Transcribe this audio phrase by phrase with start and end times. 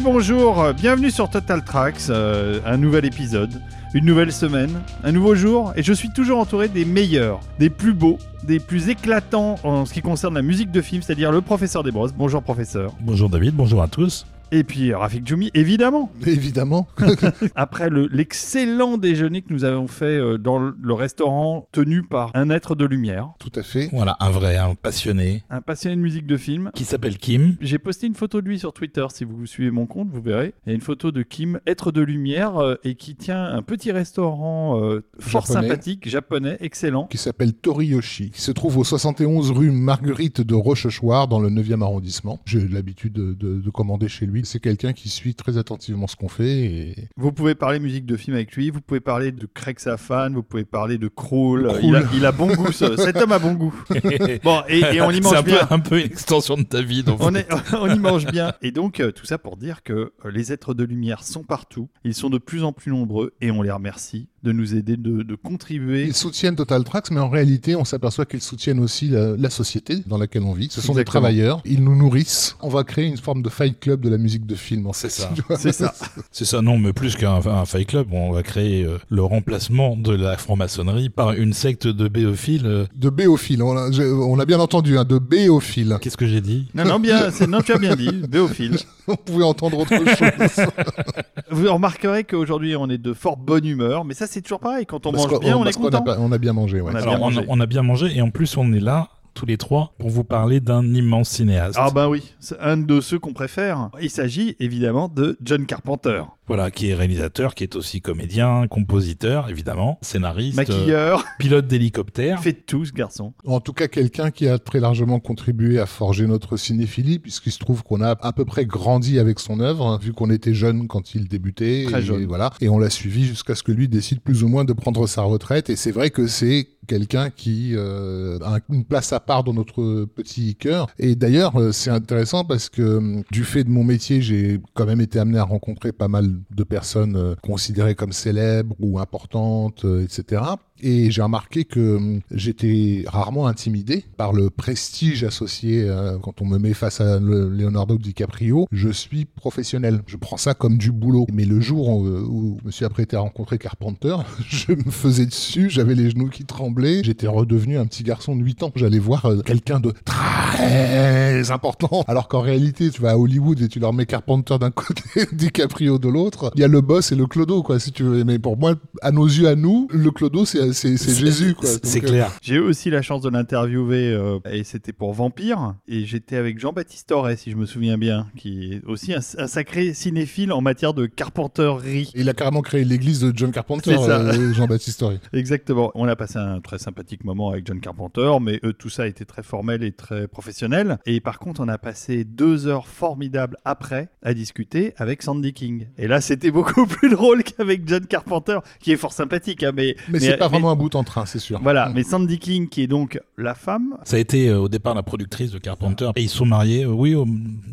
[0.00, 3.60] bonjour, bienvenue sur Total Tracks, euh, un nouvel épisode,
[3.92, 7.92] une nouvelle semaine, un nouveau jour, et je suis toujours entouré des meilleurs, des plus
[7.92, 11.82] beaux, des plus éclatants en ce qui concerne la musique de film, c'est-à-dire le professeur
[11.82, 12.12] Desbrosses.
[12.12, 12.94] Bonjour professeur.
[13.00, 14.26] Bonjour David, bonjour à tous.
[14.52, 16.10] Et puis Rafik Djoumi, évidemment.
[16.26, 16.88] Évidemment.
[17.54, 22.30] Après le- l'excellent déjeuner que nous avons fait euh, dans le le restaurant tenu par
[22.34, 23.88] un être de lumière, Tout à fait.
[23.92, 26.70] Voilà, un vrai, un passionné un passionné de musique de film.
[26.74, 27.56] qui s'appelle Kim.
[27.60, 30.54] J'ai posté une photo de lui sur Twitter, si vous suivez mon compte, vous verrez.
[30.66, 33.62] Il y a une photo de Kim, être de lumière, euh, et qui tient un
[33.62, 35.68] petit restaurant euh, fort Japonais.
[35.68, 37.06] sympathique, japonais, excellent.
[37.06, 41.82] Qui s'appelle Toriyoshi, qui se trouve au 71 rue Marguerite de Rochechouart, dans le 9e
[41.82, 42.40] arrondissement.
[42.46, 44.39] J'ai l'habitude de, de- de commander chez lui.
[44.44, 46.64] C'est quelqu'un qui suit très attentivement ce qu'on fait.
[46.64, 46.94] Et...
[47.16, 50.42] Vous pouvez parler musique de film avec lui, vous pouvez parler de Craig Safan, vous
[50.42, 51.66] pouvez parler de Krull.
[51.68, 51.80] Krull.
[51.82, 53.74] Il, a, il a bon goût, ce- cet homme a bon goût.
[54.42, 55.66] Bon, et, et on y C'est mange un peu, bien.
[55.70, 57.02] un peu une extension de ta vie.
[57.02, 58.52] Donc On, est- on y mange bien.
[58.62, 61.88] Et donc, euh, tout ça pour dire que euh, les êtres de lumière sont partout.
[62.04, 65.22] Ils sont de plus en plus nombreux et on les remercie de nous aider, de,
[65.22, 66.04] de contribuer.
[66.04, 69.96] Ils soutiennent Total Tracks, mais en réalité, on s'aperçoit qu'ils soutiennent aussi la, la société
[70.06, 70.68] dans laquelle on vit.
[70.70, 71.60] Ce sont des travailleurs.
[71.66, 72.56] Ils nous nourrissent.
[72.62, 75.08] On va créer une forme de fight club de la musique de film, en fait.
[75.08, 75.30] C'est ça.
[75.56, 75.92] C'est ça.
[76.30, 79.96] c'est ça, non, mais plus qu'un un fight club, on va créer euh, le remplacement
[79.96, 82.66] de la franc-maçonnerie par une secte de béophiles.
[82.66, 83.62] euh, De béophiles.
[83.62, 85.98] On a, je- on a bien entendu, hein, de béophiles.
[86.00, 86.68] Qu'est-ce que j'ai dit?
[86.74, 88.76] Non, non, bien, c'est- non, tu as bien dit, Béophile.
[89.08, 90.66] On pouvait entendre autre chose.
[91.50, 94.86] Vous remarquerez qu'aujourd'hui, on est de fort bonne humeur, mais ça, c'est toujours pareil.
[94.86, 96.02] Quand on Parce mange qu'on- bien, on est parce qu'on a content.
[96.04, 96.92] pas- on a bien mangé, ouais.
[96.92, 97.40] On a Alors, bien on, mangé.
[97.48, 100.24] on a bien mangé et en plus, on est là, tous les trois, pour vous
[100.24, 101.76] parler d'un immense cinéaste.
[101.78, 103.90] Ah ben oui, c'est un de ceux qu'on préfère.
[104.00, 109.48] Il s'agit évidemment de John Carpenter, Voilà, qui est réalisateur, qui est aussi comédien, compositeur,
[109.48, 112.40] évidemment, scénariste, euh, maquilleur, pilote d'hélicoptère.
[112.42, 113.32] fait de tout ce garçon.
[113.46, 117.58] En tout cas, quelqu'un qui a très largement contribué à forger notre cinéphilie, puisqu'il se
[117.58, 120.88] trouve qu'on a à peu près grandi avec son œuvre, hein, vu qu'on était jeune
[120.88, 121.84] quand il débutait.
[121.86, 122.24] Très et, jeune.
[122.26, 122.50] Voilà.
[122.60, 125.22] Et on l'a suivi jusqu'à ce que lui décide plus ou moins de prendre sa
[125.22, 125.70] retraite.
[125.70, 130.06] Et c'est vrai que c'est quelqu'un qui euh, a une place à part dans notre
[130.06, 130.88] petit cœur.
[130.98, 134.86] Et d'ailleurs, euh, c'est intéressant parce que euh, du fait de mon métier, j'ai quand
[134.86, 140.42] même été amené à rencontrer pas mal de personnes considérées comme célèbres ou importantes, etc.
[140.82, 146.46] Et j'ai remarqué que euh, j'étais rarement intimidé par le prestige associé euh, quand on
[146.46, 148.66] me met face à le- Leonardo DiCaprio.
[148.72, 150.00] Je suis professionnel.
[150.06, 151.26] Je prends ça comme du boulot.
[151.32, 154.16] Mais le jour où, où je me suis apprêté à rencontrer Carpenter,
[154.48, 157.02] je me faisais dessus, j'avais les genoux qui tremblaient.
[157.04, 158.72] J'étais redevenu un petit garçon de 8 ans.
[158.74, 162.04] J'allais voir euh, quelqu'un de très important.
[162.08, 165.02] Alors qu'en réalité, tu vas à Hollywood et tu leur mets Carpenter d'un côté,
[165.32, 166.50] DiCaprio de l'autre.
[166.54, 168.24] Il y a le boss et le clodo, quoi, si tu veux.
[168.24, 171.68] Mais pour moi, à nos yeux, à nous, le clodo, c'est c'est- c'est Jésus, quoi.
[171.82, 172.30] C'est euh, clair.
[172.42, 176.58] J'ai eu aussi la chance de l'interviewer euh, et c'était pour Vampire et j'étais avec
[176.58, 180.60] Jean-Baptiste Auré si je me souviens bien qui est aussi un, un sacré cinéphile en
[180.60, 182.10] matière de carpenterie.
[182.14, 185.18] Il a carrément créé l'église de John Carpenter, euh, Jean-Baptiste Horry.
[185.32, 185.90] Exactement.
[185.94, 189.06] On a passé un très sympathique moment avec John Carpenter, mais euh, tout ça a
[189.06, 190.98] été très formel et très professionnel.
[191.06, 195.86] Et par contre, on a passé deux heures formidables après à discuter avec Sandy King.
[195.98, 199.96] Et là, c'était beaucoup plus drôle qu'avec John Carpenter, qui est fort sympathique, hein, mais
[200.08, 201.60] Mais, c'est pas vraiment un bout en train, c'est sûr.
[201.62, 203.96] Voilà, mais Sandy King, qui est donc la femme.
[204.04, 206.10] Ça a été euh, au départ la productrice de Carpenter.
[206.16, 207.26] Et ils sont mariés, euh, oui, au-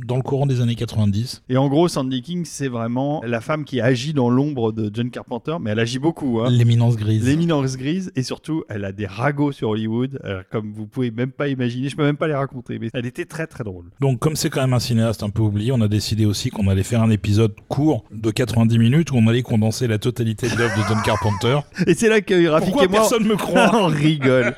[0.06, 1.44] dans le courant des années 90.
[1.50, 5.09] Et en gros, Sandy King, c'est vraiment la femme qui agit dans l'ombre de John
[5.09, 6.40] Carpenter, mais elle agit beaucoup.
[6.42, 6.50] Hein.
[6.50, 7.25] L'éminence grise.
[7.25, 11.31] L'éminence grise, et surtout, elle a des ragots sur Hollywood, euh, comme vous pouvez même
[11.31, 11.90] pas imaginer.
[11.90, 13.86] Je peux même pas les raconter, mais elle était très très drôle.
[14.00, 16.68] Donc, comme c'est quand même un cinéaste un peu oublié, on a décidé aussi qu'on
[16.68, 20.56] allait faire un épisode court de 90 minutes où on allait condenser la totalité de
[20.56, 21.59] l'œuvre de John Carpenter.
[21.88, 22.99] Et c'est là que Rafik Pourquoi et moi.
[22.99, 24.56] personne me croit on rigole.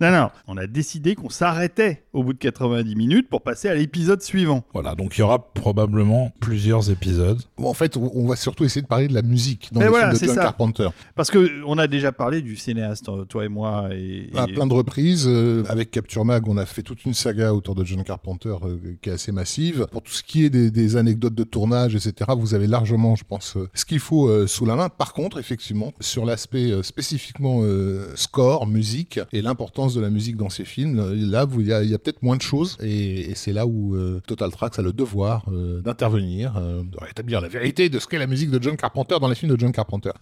[0.00, 3.74] non, non, on a décidé qu'on s'arrêtait au bout de 90 minutes pour passer à
[3.74, 4.64] l'épisode suivant.
[4.72, 7.40] Voilà, donc il y aura probablement plusieurs épisodes.
[7.56, 9.90] Bon, en fait, on va surtout essayer de parler de la musique dans Mais les
[9.90, 10.42] voilà, films de John ça.
[10.42, 10.88] Carpenter.
[11.14, 13.88] Parce que on a déjà parlé du cinéaste, euh, toi et moi.
[13.92, 17.54] Et, À plein de reprises, euh, avec Capture Mag, on a fait toute une saga
[17.54, 19.86] autour de John Carpenter euh, qui est assez massive.
[19.90, 23.24] Pour tout ce qui est des, des anecdotes de tournage, etc., vous avez largement, je
[23.24, 24.88] pense, euh, ce qu'il faut euh, sous la main.
[24.88, 26.82] Par contre, effectivement, sur l'aspect euh,
[27.44, 30.96] euh, score, musique et l'importance de la musique dans ces films,
[31.30, 32.76] là, il y a, peut-être moins de choses.
[32.82, 37.48] Et, c'est là où euh, Total Tracks a le devoir euh, d'intervenir, de rétablir la
[37.48, 40.12] vérité de ce qu'est la musique de John Carpenter dans les films de John Carpenter.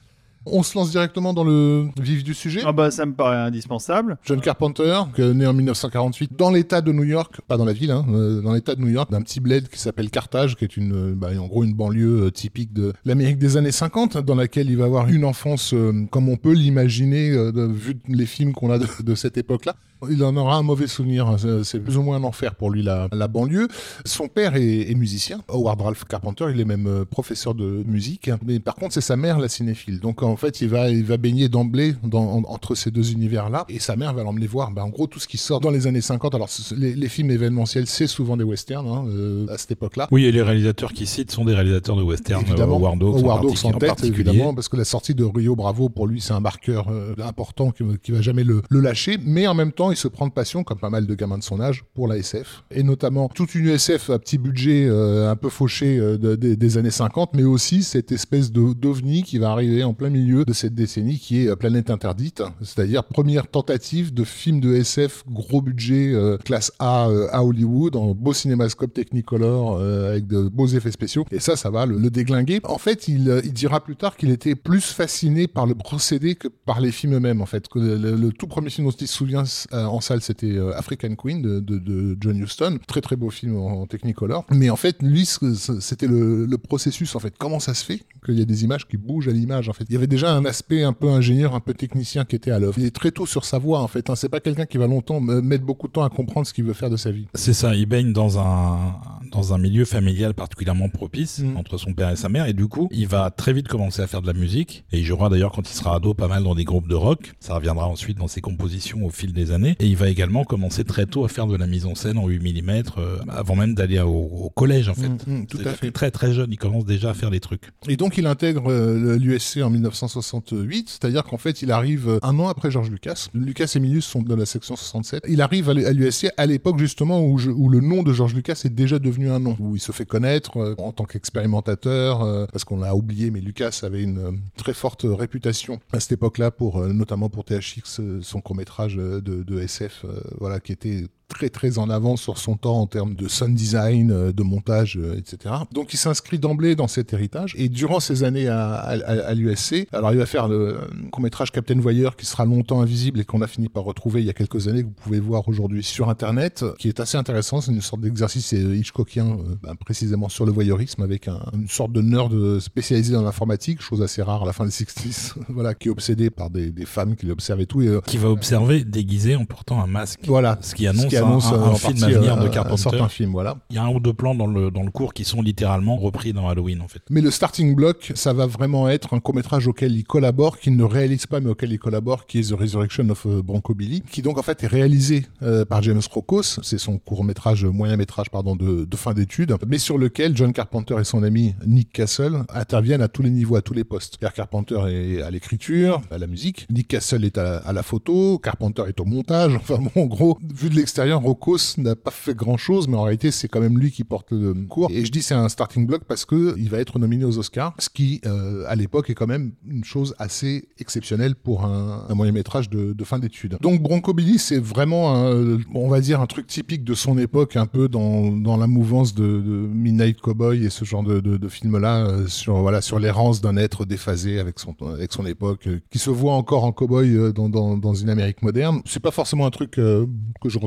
[0.46, 2.62] On se lance directement dans le vif du sujet.
[2.64, 4.16] Ah bah ça me paraît indispensable.
[4.24, 8.06] John Carpenter, né en 1948 dans l'État de New York, pas dans la ville, hein,
[8.08, 10.94] euh, dans l'État de New York, d'un petit bled qui s'appelle Carthage, qui est une,
[10.94, 14.70] euh, bah, en gros une banlieue euh, typique de l'Amérique des années 50, dans laquelle
[14.70, 18.70] il va avoir une enfance euh, comme on peut l'imaginer euh, vu les films qu'on
[18.70, 19.76] a de, de cette époque-là.
[20.08, 21.36] Il en aura un mauvais souvenir.
[21.62, 23.68] C'est plus ou moins un enfer pour lui, la, la banlieue.
[24.04, 26.46] Son père est, est, musicien, Howard Ralph Carpenter.
[26.54, 28.30] Il est même euh, professeur de musique.
[28.44, 30.00] Mais par contre, c'est sa mère, la cinéphile.
[30.00, 33.66] Donc, en fait, il va, il va baigner d'emblée entre ces deux univers-là.
[33.68, 35.86] Et sa mère va l'emmener voir, ben, en gros, tout ce qui sort dans les
[35.86, 36.34] années 50.
[36.34, 40.08] Alors, les, les films événementiels, c'est souvent des westerns hein, euh, à cette époque-là.
[40.10, 42.42] Oui, et les réalisateurs qui citent sont des réalisateurs de westerns.
[42.46, 46.06] Évidemment, euh, Howard Hawks, en, tête, évidemment, parce que la sortie de Rio Bravo, pour
[46.06, 46.88] lui, c'est un marqueur
[47.18, 49.18] important qui, qui va jamais le, le lâcher.
[49.22, 51.42] Mais en même temps, il se prend de passion, comme pas mal de gamins de
[51.42, 52.64] son âge, pour la SF.
[52.70, 56.90] Et notamment toute une SF à petit budget, euh, un peu fauché euh, des années
[56.90, 61.18] 50, mais aussi cette espèce d'ovni qui va arriver en plein milieu de cette décennie
[61.18, 66.14] qui est euh, Planète Interdite, c'est-à-dire première tentative de film de SF gros budget
[66.44, 71.24] classe A à Hollywood, en beau cinémascope Technicolor avec de beaux effets spéciaux.
[71.30, 72.60] Et ça, ça va le, déglinguer.
[72.64, 76.80] En fait, il, dira plus tard qu'il était plus fasciné par le procédé que par
[76.80, 77.42] les films eux-mêmes.
[77.42, 79.44] En fait, que le, tout premier film dont il se souvient
[79.88, 82.78] en salle, c'était African Queen de, de, John Huston.
[82.86, 84.44] Très très beau film en, Technicolor.
[84.50, 87.16] Mais en fait, lui, c'était le, processus.
[87.16, 89.68] En fait, comment ça se fait qu'il y a des images qui bougent à l'image
[89.68, 92.36] En fait, il y avait déjà un aspect un peu ingénieur, un peu technicien qui
[92.36, 92.78] était à l'œuvre.
[92.78, 93.80] Il est très tôt sur sa voie.
[93.80, 94.16] En fait, hein.
[94.16, 96.74] c'est pas quelqu'un qui va longtemps mettre beaucoup de temps à comprendre ce qu'il veut
[96.74, 97.26] faire de sa vie.
[97.34, 97.74] C'est ça.
[97.74, 98.94] Il baigne dans un
[99.30, 101.56] dans un milieu familial particulièrement propice mm.
[101.56, 104.06] entre son père et sa mère et du coup, il va très vite commencer à
[104.06, 106.54] faire de la musique et il jouera d'ailleurs quand il sera ado pas mal dans
[106.54, 107.32] des groupes de rock.
[107.40, 110.84] Ça reviendra ensuite dans ses compositions au fil des années et il va également commencer
[110.84, 113.74] très tôt à faire de la mise en scène en 8 mm euh, avant même
[113.74, 115.08] d'aller au, collège en fait.
[115.08, 115.90] Mm, mm, tout à fait.
[115.90, 117.70] Très très jeune, il commence déjà à faire des trucs.
[117.88, 122.38] Et donc il intègre euh, l'USC en 1968, c'est-à-dire qu'en fait il arrive euh, un
[122.38, 123.28] an après George Lucas.
[123.34, 125.24] Lucas et Minus sont de la section 67.
[125.28, 128.74] Il arrive à l'USC à l'époque justement où, où, le nom de George Lucas est
[128.74, 132.94] déjà devenu un nom, où il se fait connaître en tant qu'expérimentateur, parce qu'on l'a
[132.94, 138.00] oublié, mais Lucas avait une très forte réputation à cette époque-là pour notamment pour THX,
[138.22, 140.04] son court métrage de, de SF,
[140.38, 144.10] voilà qui était très très en avance sur son temps en termes de sound design,
[144.10, 145.54] euh, de montage, euh, etc.
[145.72, 147.54] Donc il s'inscrit d'emblée dans cet héritage.
[147.56, 150.78] Et durant ces années à, à, l'USC, alors il va faire le
[151.10, 154.26] court métrage Captain Voyeur qui sera longtemps invisible et qu'on a fini par retrouver il
[154.26, 157.60] y a quelques années que vous pouvez voir aujourd'hui sur Internet, qui est assez intéressant.
[157.60, 162.02] C'est une sorte d'exercice Hitchcockien euh, ben, précisément sur le voyeurisme avec une sorte de
[162.02, 165.92] nerd spécialisé dans l'informatique, chose assez rare à la fin des 60s, voilà, qui est
[165.92, 167.82] obsédé par des, des femmes qui l'observent et tout.
[167.82, 170.20] Et, qui va observer déguisé en portant un masque.
[170.26, 170.58] Voilà.
[170.60, 173.00] Ce qui annonce annonce un, un, film à venir de euh, Carpenter.
[173.00, 173.56] Un film, voilà.
[173.70, 175.96] Il y a un ou deux plans dans le, dans le cours qui sont littéralement
[175.96, 177.02] repris dans Halloween, en fait.
[177.10, 180.84] Mais le starting block, ça va vraiment être un court-métrage auquel il collabore, qu'il ne
[180.84, 184.22] réalise pas, mais auquel il collabore, qui est The Resurrection of euh, Bronco Billy, qui
[184.22, 186.60] donc, en fait, est réalisé euh, par James Rokos.
[186.62, 191.04] C'est son court-métrage, moyen-métrage, pardon, de, de fin d'études, mais sur lequel John Carpenter et
[191.04, 194.18] son ami Nick Castle interviennent à tous les niveaux, à tous les postes.
[194.18, 196.66] Pierre Carpenter est à l'écriture, à la musique.
[196.70, 198.38] Nick Castle est à, à la photo.
[198.38, 199.54] Carpenter est au montage.
[199.56, 203.02] Enfin, bon, en gros, vu de l'extérieur, Rokos n'a pas fait grand chose, mais en
[203.02, 204.90] réalité, c'est quand même lui qui porte le cours.
[204.90, 207.74] Et je dis c'est un starting block parce que il va être nominé aux Oscars,
[207.78, 212.32] ce qui, euh, à l'époque, est quand même une chose assez exceptionnelle pour un, moyen
[212.32, 213.56] métrage de, fin d'études.
[213.60, 217.56] Donc Bronco Billy, c'est vraiment, un, on va dire, un truc typique de son époque,
[217.56, 219.40] un peu dans, la mouvance de,
[219.70, 224.38] Midnight Cowboy et ce genre de, film-là, euh, sur voilà, sur l'errance d'un être déphasé
[224.38, 228.08] avec son avec son époque, euh, qui se voit encore en cowboy dans, dans, une
[228.08, 228.80] Amérique moderne.
[228.84, 230.06] C'est pas forcément un truc que
[230.44, 230.58] je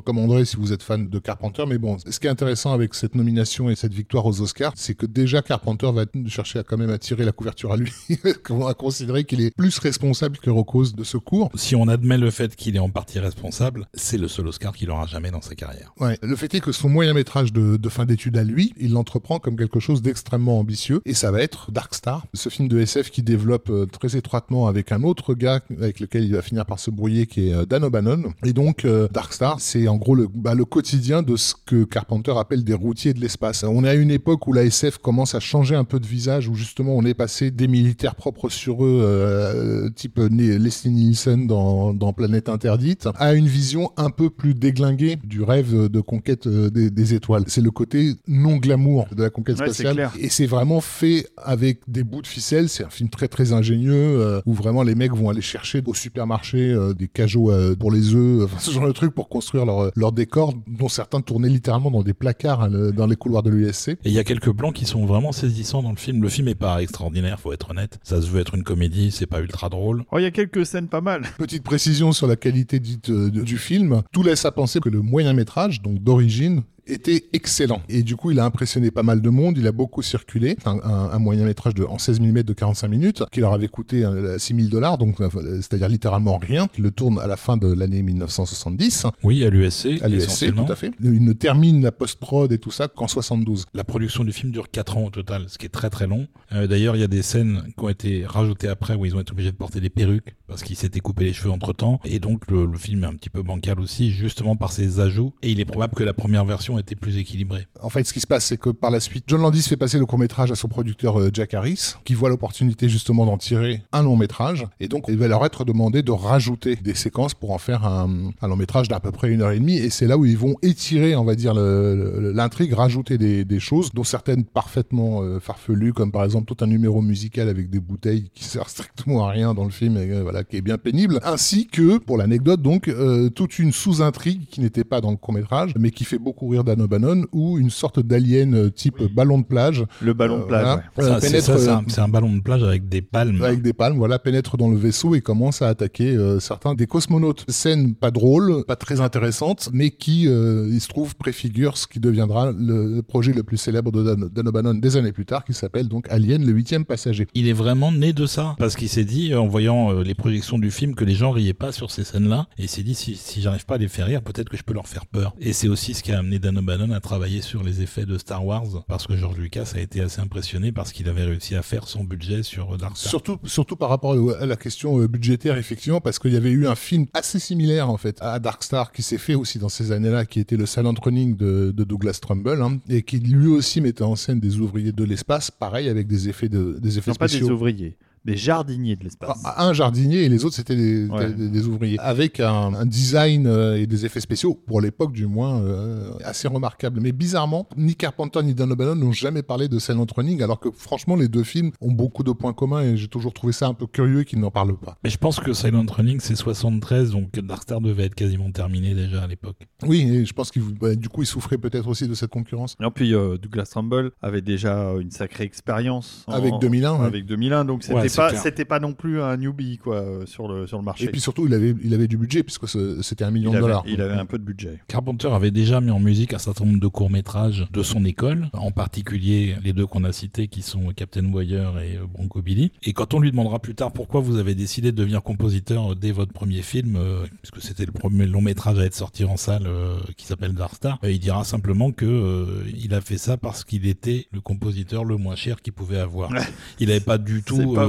[0.45, 3.69] si vous êtes fan de Carpenter, mais bon, ce qui est intéressant avec cette nomination
[3.69, 6.97] et cette victoire aux Oscars, c'est que déjà Carpenter va chercher à quand même à
[6.97, 7.91] tirer la couverture à lui,
[8.67, 11.49] à considérer qu'il est plus responsable que Rocos de ce cours.
[11.55, 14.89] Si on admet le fait qu'il est en partie responsable, c'est le seul Oscar qu'il
[14.91, 15.93] aura jamais dans sa carrière.
[15.99, 18.91] Ouais, le fait est que son moyen métrage de, de fin d'études à lui, il
[18.91, 22.79] l'entreprend comme quelque chose d'extrêmement ambitieux, et ça va être Dark Star, ce film de
[22.79, 26.65] SF qui développe euh, très étroitement avec un autre gars avec lequel il va finir
[26.65, 28.33] par se brouiller, qui est euh, Dan O'Bannon.
[28.43, 31.84] Et donc euh, Dark Star, c'est en gros le, bah, le quotidien de ce que
[31.84, 33.63] Carpenter appelle des routiers de l'espace.
[33.63, 36.48] On est à une époque où la SF commence à changer un peu de visage,
[36.48, 41.93] où justement on est passé des militaires propres sur eux, euh, type Leslie Nielsen dans,
[41.93, 46.70] dans Planète Interdite, à une vision un peu plus déglinguée du rêve de conquête euh,
[46.70, 47.43] des, étoiles.
[47.48, 50.10] C'est le côté non glamour de la conquête spatiale.
[50.20, 52.70] Et c'est vraiment fait avec des bouts de ficelle.
[52.70, 55.93] C'est un film très très ingénieux, euh, où vraiment les mecs vont aller chercher au
[55.93, 60.02] supermarché des cajots pour les œufs, enfin, ce genre de trucs pour construire leur, leur
[60.12, 63.89] décor, dont certains tourner littéralement dans des placards hein, dans les couloirs de l'USC.
[63.89, 66.22] Et il y a quelques plans qui sont vraiment saisissants dans le film.
[66.22, 68.00] Le film est pas extraordinaire, faut être honnête.
[68.03, 70.03] Ça se veut être une comédie, c'est pas ultra drôle.
[70.12, 71.24] Oh, il y a quelques scènes pas mal.
[71.38, 74.03] Petite précision sur la qualité dite euh, du film.
[74.12, 77.81] Tout laisse à penser que le moyen métrage, donc d'origine, était excellent.
[77.89, 80.57] Et du coup, il a impressionné pas mal de monde, il a beaucoup circulé.
[80.65, 83.67] Un, un, un moyen métrage de, en 16 mm de 45 minutes, qui leur avait
[83.67, 84.05] coûté
[84.37, 86.67] 6 000 dollars, donc euh, c'est-à-dire littéralement rien.
[86.77, 89.07] Il le tourne à la fin de l'année 1970.
[89.23, 90.01] Oui, à l'USC.
[90.01, 90.91] À l'USC, tout à fait.
[91.01, 93.65] Il ne termine la post-prod et tout ça qu'en 72.
[93.73, 96.27] La production du film dure 4 ans au total, ce qui est très très long.
[96.51, 99.19] Euh, D'ailleurs, il y a des scènes qui ont été rajoutées après où ils ont
[99.19, 101.99] été obligés de porter des perruques parce qu'ils s'étaient coupé les cheveux entre temps.
[102.05, 105.33] Et donc, le, le, film est un petit peu bancal aussi, justement par ses ajouts.
[105.41, 107.67] Et il est probable que la première version était plus équilibrée.
[107.81, 109.97] En fait, ce qui se passe, c'est que par la suite, John Landis fait passer
[109.97, 114.03] le court-métrage à son producteur euh, Jack Harris, qui voit l'opportunité justement d'en tirer un
[114.03, 114.67] long-métrage.
[114.79, 118.31] Et donc, il va leur être demandé de rajouter des séquences pour en faire un,
[118.41, 119.77] un long-métrage d'à peu près une heure et demie.
[119.77, 124.03] Et c'est là où ils vont étirer, on va dire, l'intrigue, rajouter des, choses, dont
[124.03, 128.43] certaines parfaitement euh, farfelues, comme par exemple tout un numéro musical avec des bouteilles qui
[128.43, 131.97] sert strictement à rien dans le film, euh, voilà, qui est bien pénible, ainsi que,
[131.97, 132.91] pour l'anecdote, donc,
[133.35, 136.82] toute une sous-intrigue qui n'était pas dans le court-métrage, mais qui fait beaucoup rire Dan
[136.82, 139.10] O'Bannon, ou une sorte d'alien euh, type oui.
[139.13, 139.86] ballon de plage.
[140.01, 141.20] Le ballon de plage, voilà.
[141.20, 141.41] ouais.
[141.41, 143.41] c'est un, un, ballon de plage avec des palmes.
[143.43, 146.88] Avec des palmes, voilà, pénètre dans le vaisseau et commence à attaquer euh, certains des
[146.88, 147.46] cosmonautes.
[147.48, 152.00] Scène pas drôle, pas très intéressante, mais qui, euh, il se trouve, préfigure ce qui
[152.00, 155.43] deviendra le, le projet le plus célèbre de Dan, Dan O'Bannon des années plus tard,
[155.43, 157.27] qui s'appelle donc Alien, le huitième passager.
[157.34, 160.58] Il est vraiment né de ça, parce qu'il s'est dit, en voyant euh, les projections
[160.58, 163.15] du film, que les gens riaient pas sur ces scènes-là, et il s'est dit, si,
[163.15, 165.34] si j'arrive pas à les faire rire, peut-être que je peux leur faire peur.
[165.39, 168.17] Et c'est aussi ce qui a amené Dan O'Bannon à travailler sur les effets de
[168.17, 171.62] Star Wars, parce que George Lucas a été assez impressionné parce qu'il avait réussi à
[171.62, 173.10] faire son budget sur Dark Star.
[173.10, 176.67] Surtout, surtout par rapport à la question euh, budgétaire, effectivement, parce qu'il y avait eu
[176.67, 179.91] un film assez similaire, en fait, à Dark Star, qui s'est fait aussi dans ces
[179.91, 183.81] années-là, qui était le Silent Running de, de Douglas Trumbull, hein, et qui lui aussi
[183.81, 187.15] mettait en scène des ouvriers de l'espace, pareil, avec des effets, de, des effets non,
[187.15, 187.39] spéciaux.
[187.39, 189.41] pas des ouvriers des jardiniers de l'espace.
[189.43, 191.33] Ah, un jardinier et les autres c'était des, ouais.
[191.33, 191.99] des, des, ouvriers.
[191.99, 196.47] Avec un, un design euh, et des effets spéciaux, pour l'époque du moins, euh, assez
[196.47, 196.99] remarquables.
[197.01, 200.69] Mais bizarrement, ni Carpenter ni Dan O'Bannon n'ont jamais parlé de Silent Running, alors que
[200.71, 203.73] franchement les deux films ont beaucoup de points communs et j'ai toujours trouvé ça un
[203.73, 204.97] peu curieux qu'ils n'en parlent pas.
[205.03, 208.93] Mais je pense que Silent Running c'est 73, donc Dark Star devait être quasiment terminé
[208.93, 209.67] déjà à l'époque.
[209.85, 212.75] Oui, et je pense qu'il bah, du coup il souffrait peut-être aussi de cette concurrence.
[212.79, 216.99] Et puis euh, Douglas Trumbull avait déjà une sacrée expérience avec 2001.
[216.99, 217.05] Ouais.
[217.05, 220.48] Avec 2001, donc c'était ouais, pas, c'était pas non plus un newbie quoi euh, sur
[220.48, 221.05] le sur le marché.
[221.05, 222.67] Et puis surtout il avait il avait du budget puisque
[223.01, 223.84] c'était un million il de dollars.
[223.88, 224.79] Il avait un peu de budget.
[224.88, 228.50] Carpenter avait déjà mis en musique un certain nombre de courts métrages de son école,
[228.53, 232.72] en particulier les deux qu'on a cités qui sont Captain Voyeur et euh, Bronco Billy.
[232.84, 236.12] Et quand on lui demandera plus tard pourquoi vous avez décidé de devenir compositeur dès
[236.12, 239.63] votre premier film, euh, puisque c'était le premier long métrage à être sorti en salle
[239.65, 243.63] euh, qui s'appelle Dark Star, il dira simplement que euh, il a fait ça parce
[243.63, 246.32] qu'il était le compositeur le moins cher qu'il pouvait avoir.
[246.79, 247.88] il n'avait pas du tout pas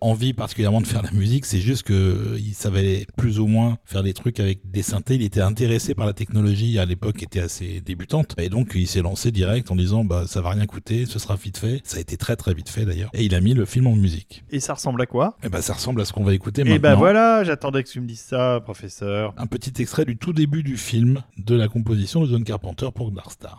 [0.00, 3.78] envie particulièrement de faire la musique, c'est juste que euh, il savait plus ou moins
[3.84, 5.14] faire des trucs avec des synthés.
[5.14, 9.02] Il était intéressé par la technologie à l'époque, était assez débutante, et donc il s'est
[9.02, 11.80] lancé direct en disant bah ça va rien coûter, ce sera vite fait.
[11.84, 13.96] Ça a été très très vite fait d'ailleurs, et il a mis le film en
[13.96, 14.44] musique.
[14.50, 15.36] Et ça ressemble à quoi?
[15.42, 16.76] Et bah ça ressemble à ce qu'on va écouter et maintenant.
[16.76, 19.34] Et bah voilà, j'attendais que tu me dises ça, professeur.
[19.36, 23.12] Un petit extrait du tout début du film de la composition de John Carpenter pour
[23.12, 23.58] Dark Star.